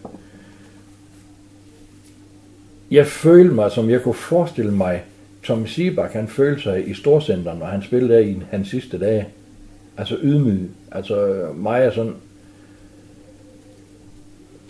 [2.90, 5.04] Jeg følte mig, som jeg kunne forestille mig,
[5.42, 9.28] Tom Sibak, han følte sig i Storcenteren, når han spillede der i hans sidste dage.
[9.96, 10.70] Altså ydmyg.
[10.92, 12.14] Altså mig er sådan,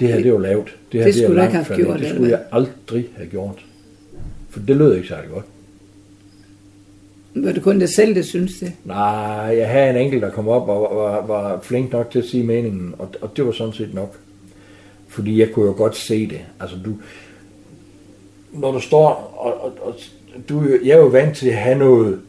[0.00, 0.76] det her det er jo lavt.
[0.92, 2.00] Det, her, det, det skulle du ikke have gjort.
[2.00, 3.64] Det skulle jeg aldrig have gjort.
[4.50, 5.44] For det lød ikke særlig godt.
[7.44, 8.72] Var det kun det selv, der synes det?
[8.84, 12.24] Nej, jeg havde en enkelt, der kom op og var, var flink nok til at
[12.24, 14.16] sige meningen, og, og det var sådan set nok.
[15.08, 16.40] Fordi jeg kunne jo godt se det.
[16.60, 16.94] Altså du,
[18.52, 19.94] når du står, og, og, og
[20.48, 22.20] du, jeg er jo vant til at have noget,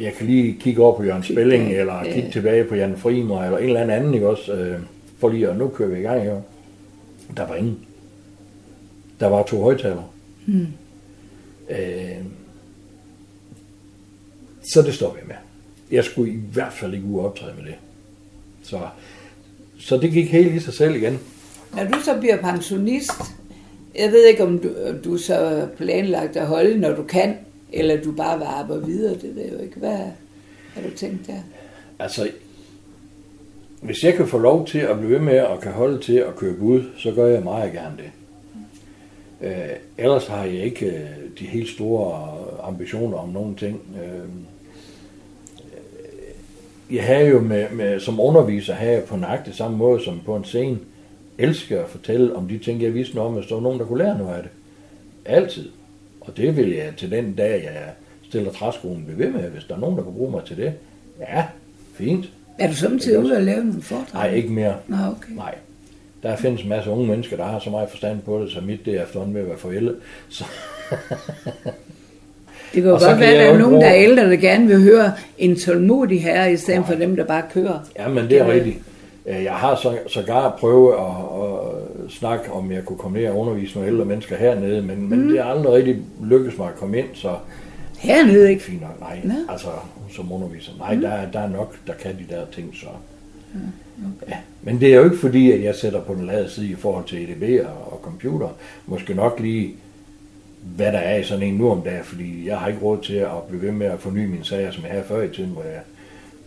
[0.00, 2.12] jeg kan lige kigge over på Jørgen Spelling, eller ja.
[2.12, 4.78] kigge tilbage på Jan Frimer, eller en eller anden, ikke også, øh,
[5.18, 6.40] for lige at nu kører vi i gang, jo.
[7.36, 7.78] Der var ingen.
[9.20, 10.04] Der var to højtalere.
[10.46, 10.66] Hmm.
[11.70, 12.16] Øh,
[14.72, 15.34] så det står vi med.
[15.90, 17.74] Jeg skulle i hvert fald ikke ud optræde med det.
[18.62, 18.78] Så,
[19.78, 21.18] så det gik helt i sig selv igen.
[21.76, 23.12] Når du så bliver pensionist,
[23.98, 24.70] jeg ved ikke, om du,
[25.04, 27.36] du så planlagt at holde, når du kan,
[27.72, 29.78] eller du bare arbejde videre, det ved jeg jo ikke.
[29.78, 29.98] Hvad
[30.74, 31.40] har du tænkt der?
[31.98, 32.30] Altså,
[33.82, 36.36] hvis jeg kan få lov til at blive ved med og kan holde til at
[36.36, 38.10] købe ud, så gør jeg meget gerne det.
[39.48, 41.08] Øh, ellers har jeg ikke øh,
[41.38, 43.80] de helt store ambitioner om nogen ting.
[44.04, 44.28] Øh,
[46.90, 50.36] jeg har jo med, med, som underviser har jeg på nøjagtig samme måde som på
[50.36, 50.78] en scene,
[51.38, 53.86] elsker at fortælle om de ting, jeg vidste noget om, hvis der var nogen, der
[53.86, 54.50] kunne lære noget af det.
[55.24, 55.68] Altid.
[56.20, 57.92] Og det vil jeg til den dag, jeg
[58.28, 60.72] stiller træskolen ved med, hvis der er nogen, der kan bruge mig til det.
[61.20, 61.44] Ja,
[61.94, 62.30] fint.
[62.58, 64.06] Er du samtidig ude at lave nogle foredrag?
[64.14, 64.76] Nej, ikke mere.
[64.86, 65.32] Nå, okay.
[65.32, 65.54] Nej.
[66.22, 68.84] Der findes en masse unge mennesker, der har så meget forstand på det, så mit
[68.84, 69.96] det er efterhånden ved at være forældet.
[70.28, 70.44] Så
[72.74, 74.82] det kan jo godt være, at der er nogen, der er ældre, der gerne vil
[74.82, 77.78] høre en tålmodig herre, i stedet for dem, der bare kører.
[77.98, 78.78] Ja, men det er rigtigt.
[79.26, 83.38] Øh, jeg har så, sågar prøvet at, at snakke om, jeg kunne komme ned og
[83.38, 85.08] undervise nogle ældre mennesker hernede, men, mm.
[85.08, 87.30] men det er aldrig rigtig lykkedes mig at komme ind, så...
[87.98, 88.62] Hernede ikke?
[88.62, 89.20] Fint nok, nej.
[89.24, 89.34] Nå.
[89.48, 89.68] Altså,
[90.16, 90.72] som underviser.
[90.78, 91.00] Nej, mm.
[91.00, 92.86] der, der er nok, der kan de der ting, så...
[94.22, 94.32] Okay.
[94.32, 96.74] Ja, men det er jo ikke fordi, at jeg sætter på den lade side i
[96.74, 98.48] forhold til EDB og, og computer.
[98.86, 99.74] Måske nok lige,
[100.62, 103.14] hvad der er i sådan en nu om dagen, fordi jeg har ikke råd til
[103.14, 105.62] at blive ved med at forny mine sager, som jeg havde før i tiden, hvor
[105.62, 105.80] jeg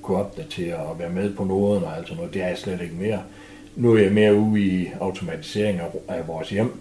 [0.02, 2.34] kunne opdatere og være med på noget og alt sådan noget.
[2.34, 3.22] Det er jeg slet ikke mere.
[3.76, 6.80] Nu er jeg mere ude i automatisering af vores hjem.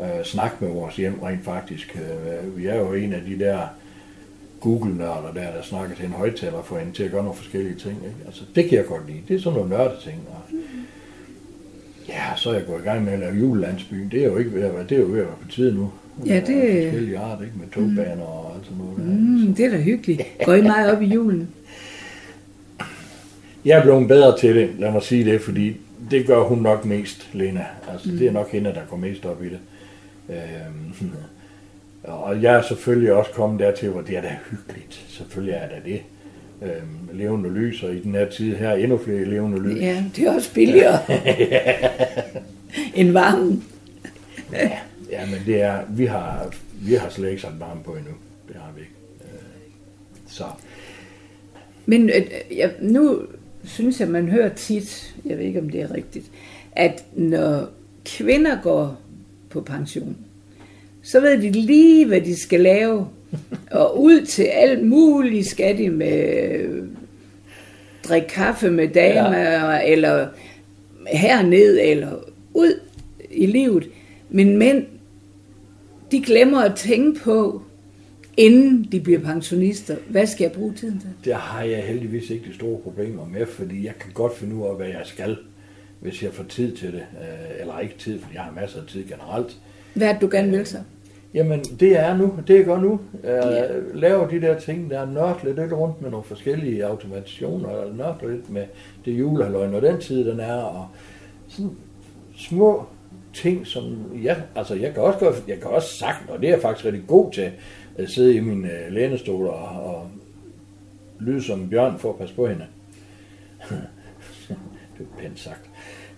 [0.00, 1.96] Øh, snak med vores hjem rent faktisk.
[1.96, 3.58] Øh, vi er jo en af de der
[4.60, 7.96] Google-nørder der, der snakker til en højtaler for hende til at gøre nogle forskellige ting.
[8.04, 8.16] Ikke?
[8.26, 9.22] Altså, det kan jeg godt lide.
[9.28, 10.28] Det er sådan nogle nørde ting.
[10.28, 10.54] Og,
[12.08, 14.10] ja, så er jeg gået i gang med at lave julelandsbyen.
[14.10, 15.74] Det er jo ikke ved at være, det er jo ved at være på tide
[15.74, 15.92] nu.
[16.26, 16.78] Ja, det...
[16.78, 17.52] er forskellige art, ikke?
[17.58, 18.20] Med togbaner mm.
[18.22, 18.96] og alt sådan noget.
[18.96, 19.04] Der.
[19.04, 20.22] Mm, det er da hyggeligt.
[20.44, 21.48] Går I meget op i julen?
[23.64, 25.76] Jeg er blevet bedre til det, lad mig sige det, fordi
[26.10, 27.64] det gør hun nok mest, Lena.
[27.92, 28.18] Altså, mm.
[28.18, 29.58] det er nok hende, der går mest op i det.
[30.28, 31.10] Øhm,
[32.24, 35.04] og jeg er selvfølgelig også kommet dertil, hvor det er da hyggeligt.
[35.08, 36.00] Selvfølgelig er det det.
[36.62, 39.80] Øhm, levende lys, og i den her tid her endnu flere levende lys.
[39.80, 40.98] Ja, det er også billigere
[42.94, 43.64] end varmen.
[44.52, 44.70] ja,
[45.12, 48.12] ja, men det er, vi har, vi har slet ikke sat varme på endnu.
[48.48, 48.92] Det har vi ikke.
[49.20, 49.40] Øh,
[50.28, 50.44] så.
[51.86, 53.22] Men øh, ja, nu
[53.64, 56.24] synes jeg, man hører tit, jeg ved ikke om det er rigtigt,
[56.72, 57.68] at når
[58.04, 59.00] kvinder går
[59.50, 60.16] på pension,
[61.02, 63.08] så ved de lige, hvad de skal lave.
[63.70, 66.88] Og ud til alt muligt skal de med
[68.08, 69.92] drikke kaffe med damer, ja.
[69.92, 70.28] eller
[71.06, 72.12] herned, eller
[72.54, 72.80] ud
[73.30, 73.88] i livet.
[74.30, 74.86] Men mænd,
[76.12, 77.62] de glemmer at tænke på,
[78.36, 81.10] inden de bliver pensionister, hvad skal jeg bruge tiden til?
[81.24, 84.66] Det har jeg heldigvis ikke de store problemer med, fordi jeg kan godt finde ud
[84.66, 85.36] af, hvad jeg skal,
[86.00, 87.02] hvis jeg får tid til det.
[87.20, 89.56] Øh, eller ikke tid, fordi jeg har masser af tid generelt.
[89.94, 90.78] Hvad er det, du gerne vil så?
[91.34, 92.32] Jamen, det er nu.
[92.46, 93.00] Det er godt nu.
[93.24, 98.28] Jeg laver de der ting, der nørder lidt rundt med nogle forskellige automatisationer, eller nørder
[98.28, 98.64] lidt med
[99.04, 100.86] det julehaløj, når den tid den er, og
[101.48, 101.70] sådan
[102.36, 102.86] små
[103.34, 106.52] ting, som jeg, altså jeg kan også, godt, jeg kan også sagt, og det er
[106.52, 107.50] jeg faktisk rigtig god til,
[107.98, 110.10] at sidde i min øh, lænestol og, og
[111.20, 112.64] lyde som en bjørn for at passe på hende.
[114.98, 115.70] det er pænt sagt.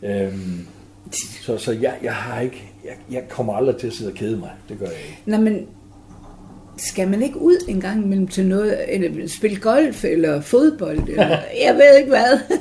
[0.03, 0.67] Øhm,
[1.43, 4.37] så så jeg, jeg har ikke, jeg, jeg kommer aldrig til at sidde og kede
[4.37, 4.51] mig.
[4.69, 5.23] Det gør jeg ikke.
[5.27, 5.67] Nå, men
[6.77, 11.29] skal man ikke ud en gang imellem til noget, eller spille golf, eller fodbold, eller
[11.67, 12.59] jeg ved ikke hvad.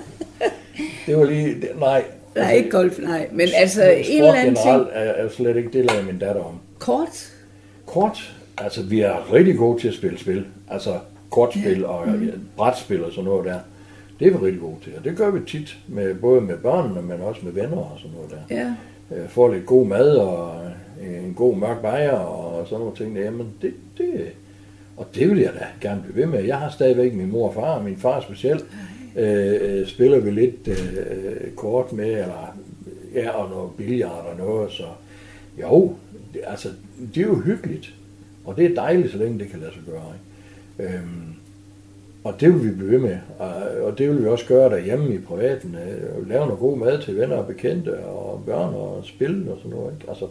[1.06, 1.70] Det var lige, det,
[2.36, 2.44] nej.
[2.46, 3.28] Nej, ikke golf, nej.
[3.32, 4.98] Men altså, sport en eller anden generelt ting.
[5.04, 6.60] er, er slet ikke det, lader min datter om.
[6.80, 7.32] Kort.
[7.86, 10.46] Kort, altså vi er rigtig gode til at spille spil.
[10.70, 11.88] Altså kortspil ja.
[11.88, 12.32] og mm.
[12.58, 13.60] brætspil og sådan noget der.
[14.20, 17.02] Det er vi rigtig gode til, og det gør vi tit, med, både med børnene,
[17.02, 18.56] men også med venner og sådan noget der.
[18.56, 18.74] Ja.
[19.18, 20.62] Øh, Får lidt god mad og
[21.02, 23.18] øh, en god mørk bajer og sådan nogle ting.
[23.18, 24.32] Jamen, det, det,
[24.98, 26.44] og det vil jeg da gerne blive ved med.
[26.44, 28.66] Jeg har stadigvæk min mor og far, og min far specielt,
[29.16, 32.58] Øh, øh, spiller vi lidt øh, kort med, eller
[33.16, 34.84] ja, og noget billard og noget, så
[35.62, 35.96] jo,
[36.34, 36.70] det, altså,
[37.16, 37.94] det er jo hyggeligt,
[38.46, 40.14] og det er dejligt, så længe det kan lade sig gøre.
[40.14, 40.98] Ikke?
[40.98, 41.34] Øhm,
[42.24, 45.16] og det vil vi blive ved med, og, og det vil vi også gøre derhjemme
[45.16, 49.52] i privaten, øh, lave noget god mad til venner og bekendte, og børn og spille
[49.52, 49.94] og sådan noget.
[49.94, 50.10] Ikke?
[50.10, 50.28] Altså,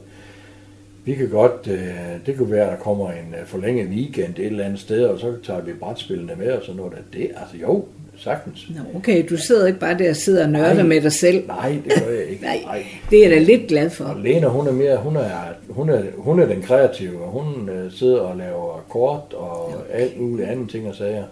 [1.05, 4.47] vi kan godt, øh, det kunne være, at der kommer en øh, forlænget weekend et
[4.47, 6.93] eller andet sted, og så tager vi brætspillene med og sådan noget.
[6.93, 7.19] Der.
[7.19, 7.85] Det, altså jo,
[8.23, 8.67] sagtens.
[8.71, 10.83] Nå, okay, du sidder ikke bare der og sidder og nørder Nej.
[10.83, 11.47] med dig selv.
[11.47, 12.43] Nej, det gør jeg ikke.
[12.43, 14.21] Nej, det er jeg da lidt glad Og for.
[14.23, 15.31] Lena, hun er mere, hun er,
[15.69, 20.21] hun er, hun er den kreative, og hun øh, sidder og laver kort og alt
[20.21, 21.25] muligt andet ting og sager.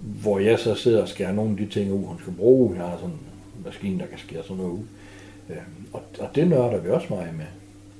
[0.00, 2.76] Hvor jeg så sidder og skærer nogle af de ting ud, hun skal bruge.
[2.76, 3.20] Jeg har sådan en
[3.64, 4.84] maskine, der kan skære sådan noget ud.
[5.50, 5.56] Øh,
[5.92, 7.44] og, og det nørder vi også meget med.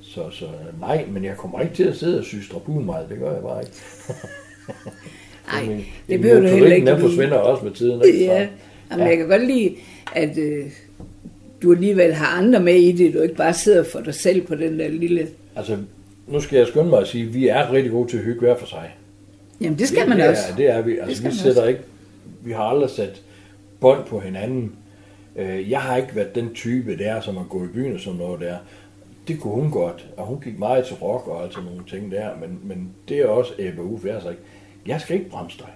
[0.01, 0.45] Så, så
[0.79, 3.41] nej, men jeg kommer ikke til at sidde og sy strapun meget, det gør jeg
[3.41, 3.73] bare ikke.
[5.47, 8.01] Nej, det min behøver du heller ikke Den forsvinder også med tiden.
[8.05, 8.25] Ikke?
[8.25, 8.47] Ja,
[8.91, 9.75] Jamen, jeg kan godt lide,
[10.15, 10.65] at øh,
[11.63, 13.13] du alligevel har andre med i det.
[13.13, 15.27] Du ikke bare sidder for dig selv på den der lille...
[15.55, 15.77] Altså,
[16.27, 18.39] nu skal jeg skynde mig at sige, at vi er rigtig gode til at hygge
[18.39, 18.95] hver for sig.
[19.61, 20.43] Jamen, det skal man det også.
[20.51, 20.91] Er, det er vi.
[20.91, 21.69] Det Altså, vi sætter også.
[21.69, 21.81] ikke,
[22.41, 23.21] vi har aldrig sat
[23.79, 24.71] bånd på hinanden.
[25.35, 28.19] Øh, Jeg har ikke været den type der, som at gå i byen og sådan
[28.19, 28.55] noget der.
[29.27, 32.11] Det kunne hun godt, og hun gik meget til rock og alt sådan nogle ting
[32.11, 34.41] der, men, men det er også altså ikke.
[34.87, 35.67] Jeg skal ikke bremse dig.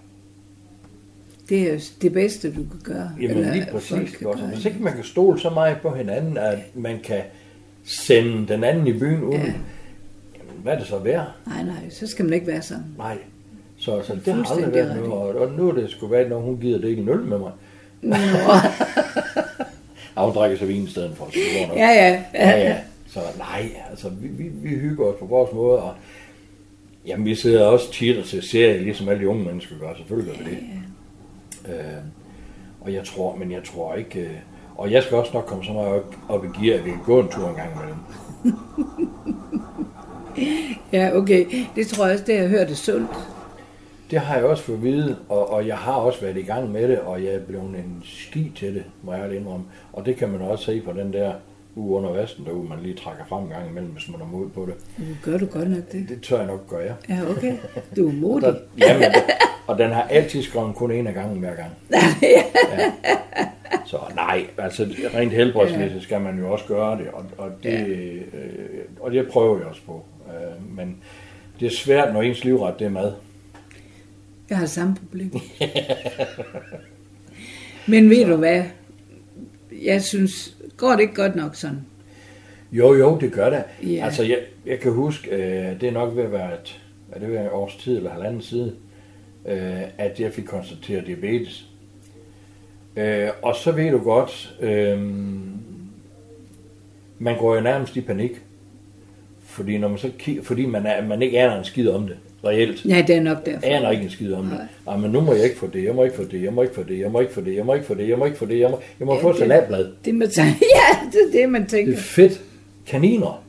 [1.50, 3.12] Det er det bedste, du kan gøre.
[3.22, 3.90] Jamen eller lige præcis.
[4.18, 4.36] kan gøre.
[4.54, 7.22] Hvis ikke man kan stole så meget på hinanden, at man kan
[7.84, 9.46] sende den anden i byen uden, Ja.
[10.38, 11.26] jamen, hvad er det så værd?
[11.48, 12.84] Nej, nej, så skal man ikke være sådan.
[12.98, 13.18] Nej.
[13.78, 16.40] Så, så det har aldrig været noget, og, og nu er det sgu været, når
[16.40, 17.52] hun gider det ikke en øl med mig.
[20.18, 21.26] Ja, hun drikker så vin i stedet for.
[21.26, 21.76] Så det.
[21.78, 22.24] Ja, ja.
[22.34, 22.78] ja, ja.
[23.08, 25.94] Så nej, altså vi, vi, vi hygger os på vores måde, og
[27.10, 30.34] jamen, vi sidder også tit og ser serier, ligesom alle de unge mennesker gør, selvfølgelig
[30.34, 30.60] gør vi det.
[31.74, 32.04] Øh,
[32.82, 34.30] og jeg tror, men jeg tror ikke, øh,
[34.76, 37.04] og jeg skal også nok komme så meget op, op i gear, at vi kan
[37.06, 38.00] gå en tur en gang imellem.
[40.94, 41.46] Ja, okay.
[41.76, 43.10] Det tror jeg også, det har jeg hørt er sundt.
[44.12, 46.72] Det har jeg også fået at vide, og, og jeg har også været i gang
[46.72, 49.66] med det, og jeg er blevet en ski til det, må jeg indrømme.
[49.94, 51.34] Og det kan man også se på den der
[51.80, 54.50] uge under vasten derude, man lige trækker frem en gang imellem, hvis man har mod
[54.50, 54.76] på det.
[55.08, 56.10] Nu gør du godt nok det.
[56.10, 56.94] Det tør jeg nok gøre, ja.
[57.16, 57.54] Ja, okay.
[57.96, 58.44] Du er Og, modig.
[58.48, 59.12] der, jamen,
[59.68, 61.72] og den har altid skrevet kun en af gangen hver gang.
[62.22, 62.44] Ja.
[63.86, 64.84] Så nej, altså
[65.16, 67.86] rent helbredsmæssigt skal man jo også gøre det, og, og, det, Ja.
[67.88, 68.22] øh,
[69.00, 70.04] og det prøver jeg også på.
[70.28, 70.98] Øh, men
[71.60, 73.12] det er svært, når ens livret det er mad.
[74.50, 75.32] Jeg har samme problem.
[77.88, 78.64] Men ved du hvad?
[79.84, 81.80] Jeg synes, går det ikke godt nok sådan?
[82.72, 83.64] Jo, jo, det gør det.
[83.84, 84.06] Ja.
[84.06, 87.30] Altså, jeg, jeg kan huske, øh, det er nok ved at være et, er det
[87.30, 88.76] ved et års tid eller halvanden side,
[89.46, 91.66] øh, at jeg fik konstateret diabetes.
[92.96, 95.00] Øh, og så ved du godt, øh,
[97.20, 98.32] man går jo nærmest i panik.
[99.44, 102.18] Fordi, når man så kigger, fordi man, er, man ikke aner en skid om det,
[102.46, 102.86] reelt.
[102.86, 103.60] Ja, det er nok derfor.
[103.68, 104.60] aner ikke en skid om det.
[104.88, 106.62] Ah, men nu må jeg ikke få det, jeg må ikke få det, jeg må
[106.62, 108.26] ikke få det, jeg må ikke få det, jeg må ikke få det, jeg må
[108.26, 109.88] ikke få det, jeg må, jeg må Ja, få det- salatblad.
[110.06, 111.92] Det man tænker, ja, det er det, man tænker.
[111.92, 112.42] Det er fedt.
[112.88, 113.44] Kaniner.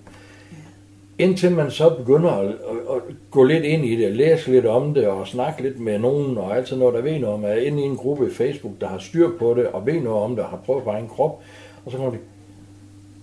[1.19, 2.53] Indtil man så begynder at, at,
[2.95, 6.39] at gå lidt ind i det, læse lidt om det, og snakke lidt med nogen,
[6.39, 8.73] og alt sådan noget, der ved noget om, er inde i en gruppe i Facebook,
[8.81, 11.09] der har styr på det, og ved noget om det, og har prøvet på egen
[11.09, 11.43] krop,
[11.85, 12.19] og så kommer de,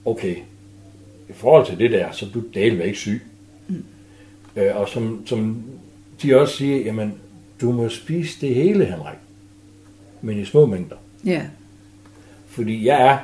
[0.06, 0.36] okay,
[1.30, 3.22] i forhold til det der, så er du ikke syg.
[4.58, 5.64] Øh, og som, som
[6.22, 7.14] de også siger, jamen,
[7.62, 9.18] du må spise det hele, Henrik,
[10.22, 10.96] men i små mængder.
[11.26, 11.42] Ja,
[12.48, 13.18] Fordi jeg er,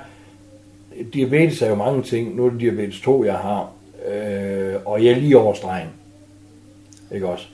[1.13, 2.35] diabetes er jo mange ting.
[2.35, 3.71] Nu er det diabetes 2, jeg har,
[4.07, 5.87] øh, og jeg er lige over stregen.
[7.11, 7.45] Ikke også?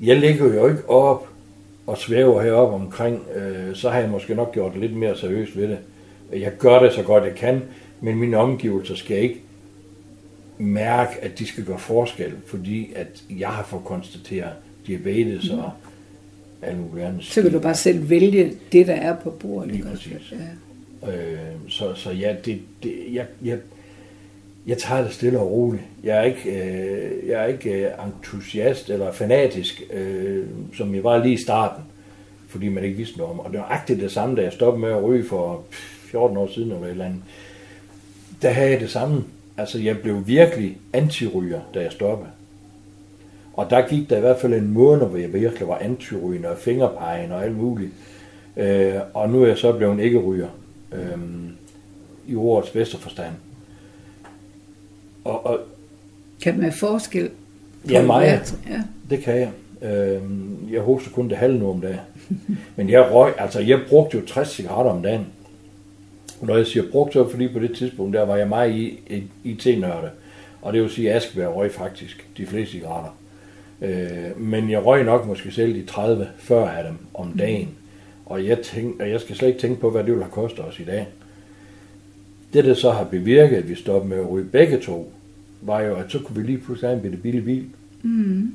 [0.00, 1.28] Jeg ligger jo ikke op
[1.86, 5.56] og svæver heroppe omkring, øh, så har jeg måske nok gjort det lidt mere seriøst
[5.56, 5.78] ved det.
[6.32, 7.62] Jeg gør det så godt jeg kan,
[8.00, 9.42] Men mine omgivelser skal ikke
[10.58, 14.52] mærke, at de skal gøre forskel, fordi at jeg har fået konstateret
[14.86, 15.70] diabetes og
[16.62, 17.16] alle mulige.
[17.20, 19.72] Så kan du bare selv vælge det, der er på bordet.
[19.72, 20.32] Lige præcis.
[20.32, 21.12] Ja.
[21.12, 21.38] Øh,
[21.68, 23.58] så, så ja, det, det, jeg, jeg,
[24.66, 25.82] jeg tager det stille og roligt.
[26.04, 30.46] Jeg er ikke, øh, jeg er ikke øh, entusiast eller fanatisk, øh,
[30.76, 31.84] som jeg var lige i starten,
[32.48, 33.40] fordi man ikke vidste noget om.
[33.40, 36.50] Og det var agtigt det samme, da jeg stoppede med at ryge for 14 år
[36.54, 37.22] siden eller et eller andet.
[38.42, 39.24] Der havde jeg det samme.
[39.58, 42.28] Altså, jeg blev virkelig antiryger, da jeg stoppede.
[43.54, 46.58] Og der gik der i hvert fald en måned, hvor jeg virkelig var antirygende og
[46.58, 47.90] fingerpegen og alt muligt.
[48.56, 50.48] Øh, og nu er jeg så blevet ikke ryger.
[50.92, 51.18] Øh,
[52.26, 53.32] I ordets bedste forstand.
[55.24, 55.58] Og, og
[56.42, 57.28] Kan man forskel?
[57.28, 58.28] på Ja, meget.
[58.30, 58.82] hvert- Ja.
[59.10, 59.50] det kan jeg.
[59.82, 60.22] Øh,
[60.72, 61.98] jeg hoster kun det halve nu om dagen.
[62.76, 65.26] Men jeg røg, altså jeg brugte jo 60 cigaretter om dagen.
[66.42, 68.98] Når jeg siger brugt, så er fordi på det tidspunkt, der var jeg meget i,
[69.44, 70.10] IT-nørde.
[70.62, 73.18] Og det vil sige, at Askeberg røg faktisk de fleste cigaretter.
[73.82, 77.68] Øh, men jeg røg nok måske selv de 30, 40 af dem om dagen.
[78.26, 80.64] Og jeg, tænk, og jeg skal slet ikke tænke på, hvad det ville have kostet
[80.64, 81.06] os i dag.
[82.52, 85.12] Det, der så har bevirket, at vi stoppede med at ryge begge to,
[85.62, 87.64] var jo, at så kunne vi lige pludselig have en bitte billig bil,
[88.02, 88.54] Mm.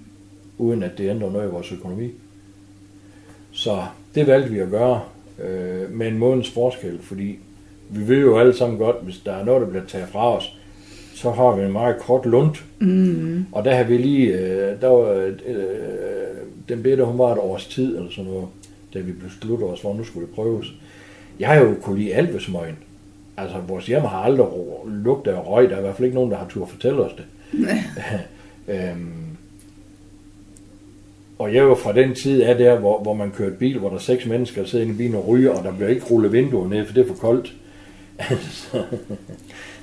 [0.58, 2.10] uden at det ændrer noget i vores økonomi.
[3.52, 3.84] Så
[4.16, 5.02] det valgte vi at gøre
[5.44, 7.40] øh, med en måneds forskel, fordi
[7.92, 10.58] vi ved jo alle sammen godt, hvis der er noget, der bliver taget fra os,
[11.16, 12.56] så har vi en meget kort lund.
[12.80, 13.46] Mm.
[13.52, 15.34] Og der har vi lige, øh, der var, øh,
[16.70, 18.48] den bedte, hun var et års tid, eller sådan noget,
[18.94, 20.74] da vi besluttede os, hvor nu skulle det prøves.
[21.40, 22.78] Jeg har jo kunne lide alt ved smøgen.
[23.38, 24.48] Altså, vores hjem har aldrig
[24.88, 25.70] lugtet af røg.
[25.70, 27.26] Der er i hvert fald ikke nogen, der har tur fortælle os det.
[28.76, 29.22] øhm,
[31.40, 33.96] og jeg jo fra den tid af der, hvor, hvor man kørte bil, hvor der
[33.96, 36.32] er seks mennesker, der sidder inde i bilen og ryger, og der bliver ikke rullet
[36.32, 37.54] vinduer ned, for det er for koldt.
[38.52, 38.84] Så-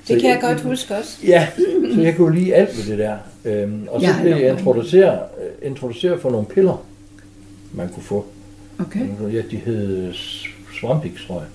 [0.03, 1.17] så Det kan jeg godt huske også.
[1.27, 1.47] Ja,
[1.95, 3.17] så jeg kunne lide alt ved det der.
[3.45, 6.85] Øhm, og så Jeg har blev jeg nok- introduceret, øh, introduceret for nogle piller,
[7.73, 8.25] man kunne få.
[8.79, 8.99] Okay.
[9.33, 10.13] Ja, de hed
[10.79, 11.47] Swampix, tror jeg.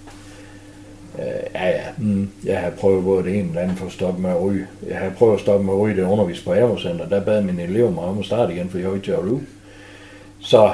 [1.18, 1.82] Øh, ja, ja.
[1.98, 2.28] Mm.
[2.44, 4.66] Jeg har prøvet både det ene eller andet for at stoppe med at ryge.
[4.88, 7.08] Jeg har prøvet at stoppe med at ryge, det undervis på Amocenter.
[7.08, 9.22] Der bad mine elever mig om at starte igen, for jeg var ikke til at
[9.24, 9.40] ryge.
[10.40, 10.72] Så,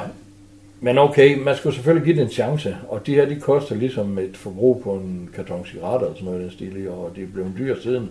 [0.83, 2.77] men okay, man skulle selvfølgelig give det en chance.
[2.87, 6.39] Og de her, de koster ligesom et forbrug på en karton cigaretter eller sådan noget
[6.39, 8.09] i den stil, og det er blevet dyrt siden.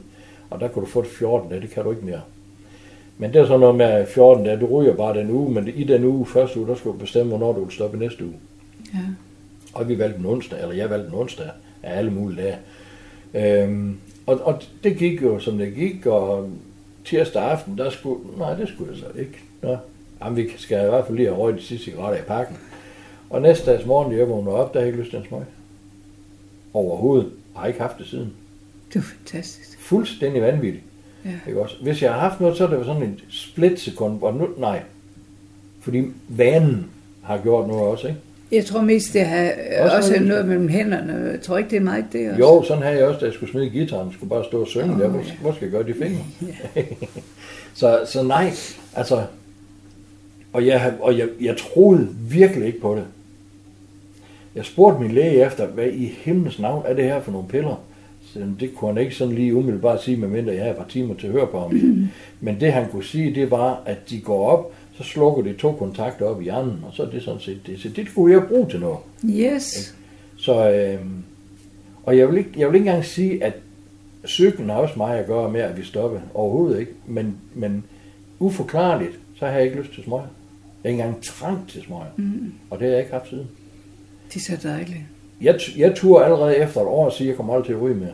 [0.50, 2.20] Og der kunne du få det 14 dage, det kan du ikke mere.
[3.18, 5.84] Men det er sådan noget med 14 dage, du ryger bare den uge, men i
[5.84, 8.34] den uge, første uge, der skal du bestemme, hvornår du vil stoppe næste uge.
[8.94, 8.98] Ja.
[9.74, 11.50] Og vi valgte en onsdag, eller jeg valgte en onsdag
[11.82, 13.62] af alle mulige dage.
[13.64, 16.50] Øhm, og, og det gik jo, som det gik, og
[17.04, 19.38] tirsdag aften, der skulle, nej, det skulle jeg så ikke.
[19.62, 19.76] Nå,
[20.24, 22.56] jamen, vi skal i hvert fald lige have røget de sidste cigaretter i pakken.
[23.30, 25.26] Og næste dags morgen, da jeg vågnede op, der har jeg ikke lyst til en
[25.28, 25.42] smøg.
[26.74, 27.26] Overhovedet.
[27.54, 28.32] Jeg har ikke haft det siden.
[28.88, 29.78] Det var fantastisk.
[29.80, 30.84] Fuldstændig vanvittigt.
[31.24, 31.30] Ja.
[31.48, 31.74] Ikke også?
[31.82, 34.82] Hvis jeg har haft noget, så er det sådan en splitsekund, hvor nu, nej.
[35.80, 36.86] Fordi vanen
[37.22, 38.20] har gjort noget også, ikke?
[38.52, 41.12] Jeg tror mest, det har Også også, noget- noget mellem hænderne.
[41.30, 42.38] Jeg tror ikke, det er meget det også.
[42.40, 44.12] Jo, sådan havde jeg også, da jeg skulle smide gitaren.
[44.12, 45.08] Skulle bare stå og synge Åh, der.
[45.08, 45.32] Hvor, ja.
[45.40, 46.24] hvor skal jeg gøre de fingre?
[47.74, 48.52] så, så nej,
[48.94, 49.22] altså...
[50.52, 53.04] Og, jeg, og jeg, jeg troede virkelig ikke på det.
[54.54, 57.82] Jeg spurgte min læge efter, hvad i himlens navn er det her for nogle piller?
[58.32, 61.14] Så det kunne han ikke sådan lige umiddelbart sige, medmindre jeg havde et par timer
[61.14, 61.72] til at høre på ham.
[62.40, 65.72] Men det han kunne sige, det var, at de går op, så slukker de to
[65.72, 67.80] kontakter op i hjernen, og så er det sådan set det.
[67.80, 68.98] Så det skulle jeg bruge til noget.
[69.24, 69.94] Yes.
[70.36, 71.00] Så, øh,
[72.02, 73.54] og jeg vil, ikke, jeg vil ikke engang sige, at
[74.26, 76.20] cyklen har også meget at gøre med, at vi stopper.
[76.34, 76.92] Overhovedet ikke.
[77.06, 77.84] Men, men
[78.38, 80.26] uforklarligt, så har jeg ikke lyst til smøger.
[80.84, 82.04] Jeg ikke engang trang til smøger.
[82.16, 82.52] Mm.
[82.70, 83.46] Og det har jeg ikke haft siden.
[84.34, 85.00] Det er så dejligt.
[85.40, 87.94] Jeg, jeg turde allerede efter et år sige, at jeg kommer aldrig til at ryge
[87.96, 88.12] mere.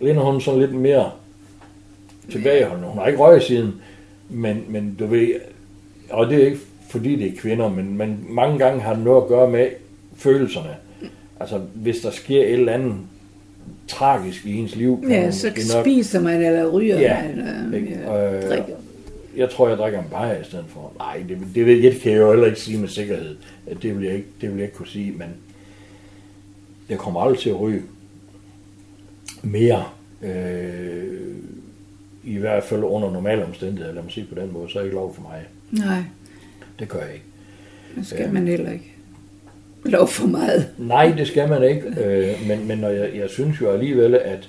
[0.00, 1.10] Lena hun sådan lidt mere
[2.30, 2.88] tilbageholdende.
[2.88, 3.72] Hun har ikke røget siden,
[4.28, 5.28] men, men du ved,
[6.10, 6.58] og det er ikke
[6.88, 9.68] fordi det er kvinder, men, men mange gange har det noget at gøre med
[10.16, 10.76] følelserne.
[11.40, 12.94] Altså, hvis der sker et eller andet
[13.88, 17.30] tragisk i ens liv, Ja, så nok- spiser man eller ryger Ja, man.
[17.38, 17.98] Eller, ikke?
[18.06, 18.74] ja, Øh, drikker.
[19.36, 20.92] Jeg tror, jeg drikker en bajer i stedet for.
[20.98, 23.36] Nej, det, det, ved- det kan jeg jo heller ikke sige med sikkerhed.
[23.82, 25.28] Det vil jeg ikke, det vil jeg ikke kunne sige, men
[26.88, 27.82] jeg kommer aldrig til at ryge
[29.42, 29.84] mere.
[30.22, 31.04] Øh,
[32.24, 34.88] I hvert fald under normale omstændigheder, lad mig sige på den måde, så er det
[34.88, 35.44] ikke lov for mig.
[35.86, 36.02] Nej,
[36.78, 37.24] Det gør jeg ikke.
[37.96, 38.90] det skal man heller ikke.
[39.84, 40.68] Lov for meget.
[40.78, 44.48] Nej, det skal man ikke, øh, men, men når jeg, jeg synes jo alligevel, at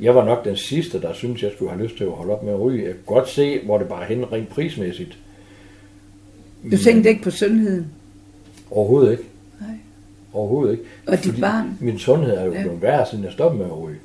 [0.00, 2.42] jeg var nok den sidste, der synes jeg skulle have lyst til at holde op
[2.42, 2.78] med at ryge.
[2.84, 5.18] Jeg kan godt se, hvor det bare er hen rent prismæssigt.
[6.70, 7.86] Du tænkte ikke på sundheden?
[8.70, 9.24] Overhovedet ikke.
[9.60, 9.70] Nej.
[10.32, 10.84] Overhovedet ikke.
[11.06, 11.78] Og dit barn?
[11.80, 12.60] Min sundhed er jo Ja.
[12.62, 13.98] blevet værre, siden jeg stoppede med at ryge.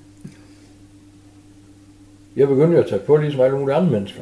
[2.35, 4.21] Jeg begyndte at tage på, ligesom alle mulige andre mennesker.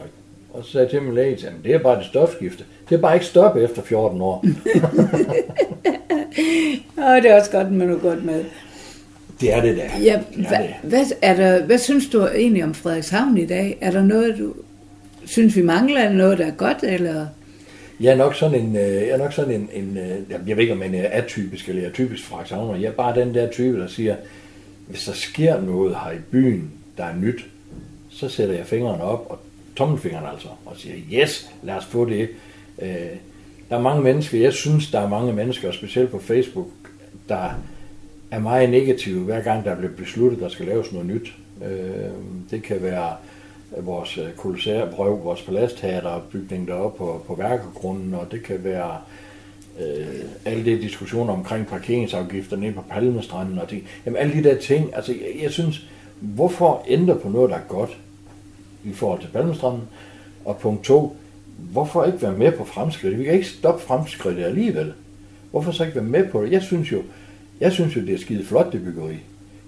[0.54, 2.64] Og så sagde jeg til min læge, at det er bare det stofskifte.
[2.90, 4.46] Det er bare ikke stoppe efter 14 år.
[6.98, 8.44] Og det er også godt med noget godt mad.
[9.42, 9.90] Det er det da.
[10.04, 10.76] Ja, det er hvad, det.
[10.84, 13.78] hvad, er der, hvad synes du egentlig om Frederikshavn i dag?
[13.82, 14.54] Er der noget, du
[15.26, 16.02] synes, vi mangler?
[16.02, 16.78] Er noget, der er godt?
[16.84, 17.28] Eller?
[18.00, 20.58] Jeg er nok sådan en, øh, jeg er nok sådan en, en øh, jeg jeg
[20.58, 22.76] ved ikke, om man er atypisk eller jeg er typisk Frederikshavner.
[22.76, 24.16] Jeg er bare den der type, der siger,
[24.88, 27.46] hvis der sker noget her i byen, der er nyt,
[28.10, 29.40] så sætter jeg fingrene op, og
[29.76, 32.30] tommelfingeren altså, og siger, yes, lad os få det.
[32.82, 32.90] Øh,
[33.70, 36.68] der er mange mennesker, jeg synes, der er mange mennesker, og specielt på Facebook,
[37.30, 37.50] der
[38.32, 41.34] er meget negative, hver gang der bliver besluttet, der skal laves noget nyt.
[41.66, 42.12] Øh,
[42.52, 43.14] det kan være
[43.78, 48.64] øh, vores øh, kolossære brøv, vores palastteater, bygning deroppe på, på værkegrunden, og det kan
[48.64, 48.98] være
[49.80, 50.06] øh,
[50.46, 54.96] alle de diskussioner omkring parkeringsafgifter nede på Palmestranden, og det, jamen alle de der ting,
[54.96, 55.88] altså jeg, jeg synes,
[56.20, 57.98] hvorfor ændre på noget, der er godt
[58.84, 59.84] i forhold til Palmestranden,
[60.46, 61.18] og punkt to,
[61.58, 63.20] hvorfor ikke være med på fremskridt?
[63.20, 64.94] Vi kan ikke stoppe fremskridtet alligevel.
[65.52, 66.52] Hvorfor så ikke være med på det?
[66.52, 67.02] Jeg synes jo,
[67.62, 69.18] jeg synes jo det er skide flot, det byggeri.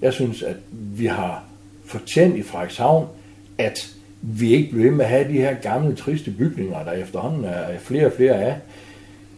[0.02, 1.44] Jeg synes, at vi har
[1.86, 3.08] fortjent i Frederikshavn,
[3.58, 7.46] at vi ikke bliver ved med at have de her gamle, triste bygninger, der efterhånden
[7.46, 8.56] er flere og flere af.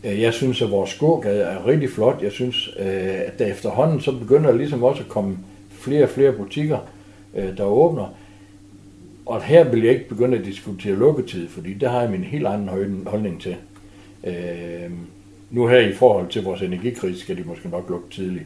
[0.04, 2.22] Øh, jeg synes, at vores gågade er rigtig flot.
[2.22, 2.86] Jeg synes, øh,
[3.26, 5.38] at der efterhånden så begynder der ligesom også at komme
[5.70, 6.78] flere og flere butikker,
[7.36, 8.16] øh, der åbner.
[9.26, 12.48] Og her vil jeg ikke begynde at diskutere lukketid, fordi det har jeg min helt
[12.48, 13.56] anden holdning til.
[15.52, 18.46] Nu her i forhold til vores energikrise skal de måske nok lukke tidligt.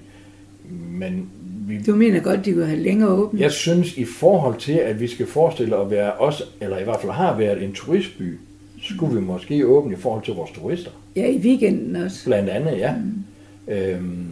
[0.92, 1.30] Men
[1.68, 3.42] vi, Du mener godt, de kunne have længere åbent?
[3.42, 7.02] jeg synes i forhold til, at vi skal forestille at være os, eller i hvert
[7.02, 8.40] fald har været en turistby,
[8.82, 10.92] skulle vi måske åbne i forhold til vores turister.
[11.16, 12.26] Ja, i weekenden også.
[12.26, 12.94] Blandt andet, ja.
[12.96, 13.74] Mm.
[13.74, 14.28] Øhm,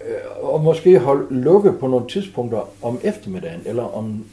[0.00, 4.24] øh, og måske holde lukke på nogle tidspunkter om eftermiddagen, eller om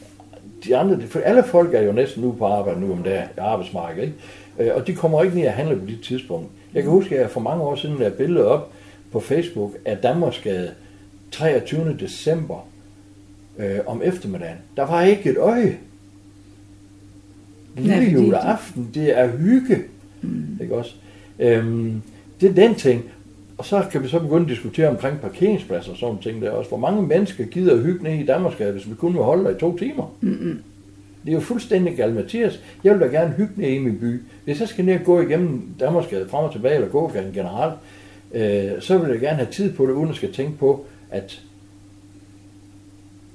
[0.66, 4.04] de andre, for alle folk er jo næsten ude på arbejde nu om dagen, arbejdsmarkedet,
[4.04, 4.18] ikke?
[4.60, 6.50] Øh, og de kommer ikke ned at handle på de tidspunkt.
[6.74, 8.72] Jeg kan huske, at jeg for mange år siden lavede billede op
[9.12, 10.72] på Facebook af Danmarksgade
[11.32, 11.98] 23.
[12.00, 12.68] december
[13.58, 14.58] øh, om eftermiddagen.
[14.78, 15.78] Der var ikke et øje.
[17.78, 19.84] Lille juleaften, det er hygge.
[20.22, 20.58] Mm.
[20.62, 20.94] Ikke også?
[21.40, 22.02] Øhm,
[22.42, 23.04] det er den ting.
[23.58, 26.70] Og så kan vi så begynde at diskutere omkring parkeringspladser og sådan ting der også.
[26.70, 29.56] Hvor mange mennesker gider at hygge ned i Danmarksgade, hvis vi kun vil holde der
[29.56, 30.16] i to timer?
[30.22, 30.60] Mm-mm.
[31.28, 32.60] Det er jo fuldstændig galt, Mathias.
[32.84, 34.22] Jeg vil da gerne hygge ned i min by.
[34.46, 37.74] Hvis jeg skal ned og gå igennem Danmarksgade frem og tilbage, eller gågaden generelt,
[38.34, 41.42] øh, så vil jeg gerne have tid på det, uden at skal tænke på, at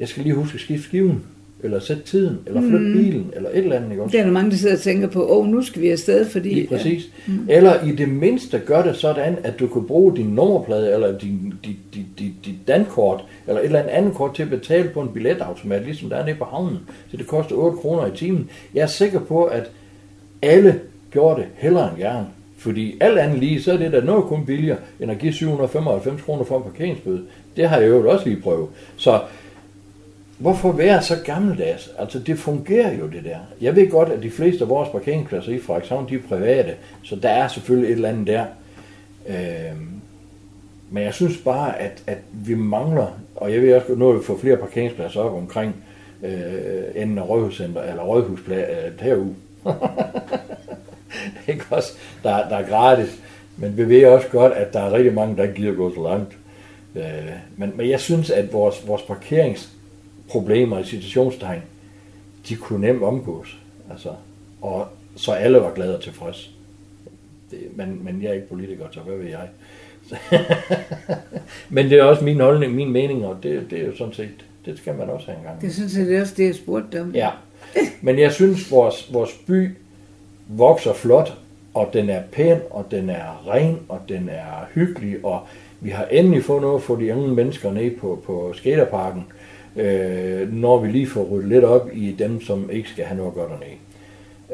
[0.01, 1.23] jeg skal lige huske at skifte skiven,
[1.63, 2.93] eller sætte tiden, eller flytte mm.
[2.93, 3.91] bilen, eller et eller andet.
[3.91, 4.13] Ikke også?
[4.13, 6.55] Det er der mange, der sidder og tænker på, åh, nu skal vi afsted, fordi...
[6.55, 7.11] Lige præcis.
[7.29, 7.33] Ja.
[7.33, 7.47] Mm.
[7.49, 11.55] Eller i det mindste gør det sådan, at du kan bruge din nummerplade, eller din,
[11.65, 15.01] dit, dit, dit, dit dankort, eller et eller andet andet kort til at betale på
[15.01, 16.79] en billetautomat, ligesom der er nede på havnen.
[17.11, 18.51] Så det koster 8 kroner i timen.
[18.75, 19.71] Jeg er sikker på, at
[20.43, 22.27] alle gjorde det hellere end gerne.
[22.59, 26.23] Fordi alt andet lige, så er det da noget kun billigere, end at give 795
[26.23, 27.23] kroner for en parkeringsbøde.
[27.57, 28.69] Det har jeg jo også lige prøvet.
[28.97, 29.21] Så
[30.43, 31.91] Hvorfor være så gammeldags?
[31.99, 33.39] Altså, det fungerer jo, det der.
[33.61, 37.17] Jeg ved godt, at de fleste af vores parkeringspladser i Frederikshavn, de er private, så
[37.17, 38.45] der er selvfølgelig et eller andet der.
[39.29, 39.77] Øh,
[40.91, 44.25] men jeg synes bare, at, at vi mangler, og jeg ved også, at nu vi
[44.25, 45.75] får flere parkeringspladser op omkring
[46.23, 49.35] øh, enden af Rådhuscenter, eller Rådhuspladsen øh, herude.
[51.49, 51.93] ikke også?
[52.23, 53.21] Der, der er gratis.
[53.57, 56.03] Men vi ved også godt, at der er rigtig mange, der ikke gider gå så
[56.03, 56.37] langt.
[56.97, 59.73] Øh, men, men jeg synes, at vores, vores parkerings
[60.33, 61.63] problemer i situationstegn,
[62.49, 63.59] de kunne nemt omgås.
[63.91, 64.09] Altså,
[64.61, 64.87] og
[65.17, 66.51] så alle var glade og tilfreds.
[67.51, 69.49] Det, men, men jeg er ikke politiker, så hvad ved jeg?
[71.75, 74.45] men det er også min holdning, min mening, og det, det er jo sådan set,
[74.65, 75.61] det skal man også have en gang.
[75.61, 77.15] Det synes jeg, det er også det, jeg spurgte om.
[77.15, 77.31] Ja,
[78.01, 79.77] men jeg synes, vores, vores by
[80.49, 81.39] vokser flot,
[81.75, 85.47] og den er pæn, og den er ren, og den er hyggelig, og
[85.81, 89.25] vi har endelig fået noget for de unge mennesker ned på, på skaterparken,
[89.77, 93.35] øh, når vi lige får ryddet lidt op i dem, som ikke skal have noget
[93.35, 93.77] godt dernede.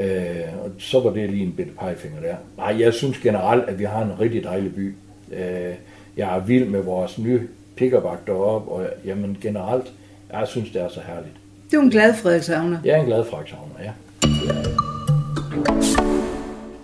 [0.00, 2.36] Øh, og så var det lige en bitte pegefinger der.
[2.56, 4.94] Nej, jeg synes generelt, at vi har en rigtig dejlig by.
[5.32, 5.74] Øh,
[6.16, 7.40] jeg er vild med vores nye
[7.76, 9.92] pikkerbak deroppe, og jamen generelt,
[10.32, 11.34] jeg synes, det er så herligt.
[11.72, 12.78] Du er en glad Frederikshavner.
[12.84, 13.90] Jeg er en glad Frederikshavner, ja.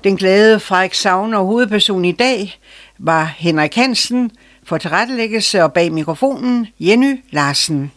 [0.04, 2.54] Den glade Frederik Savner hovedperson i dag
[2.98, 4.30] var Henrik Hansen,
[4.64, 7.92] for tilrettelæggelse og bag mikrofonen Jenny Larsen.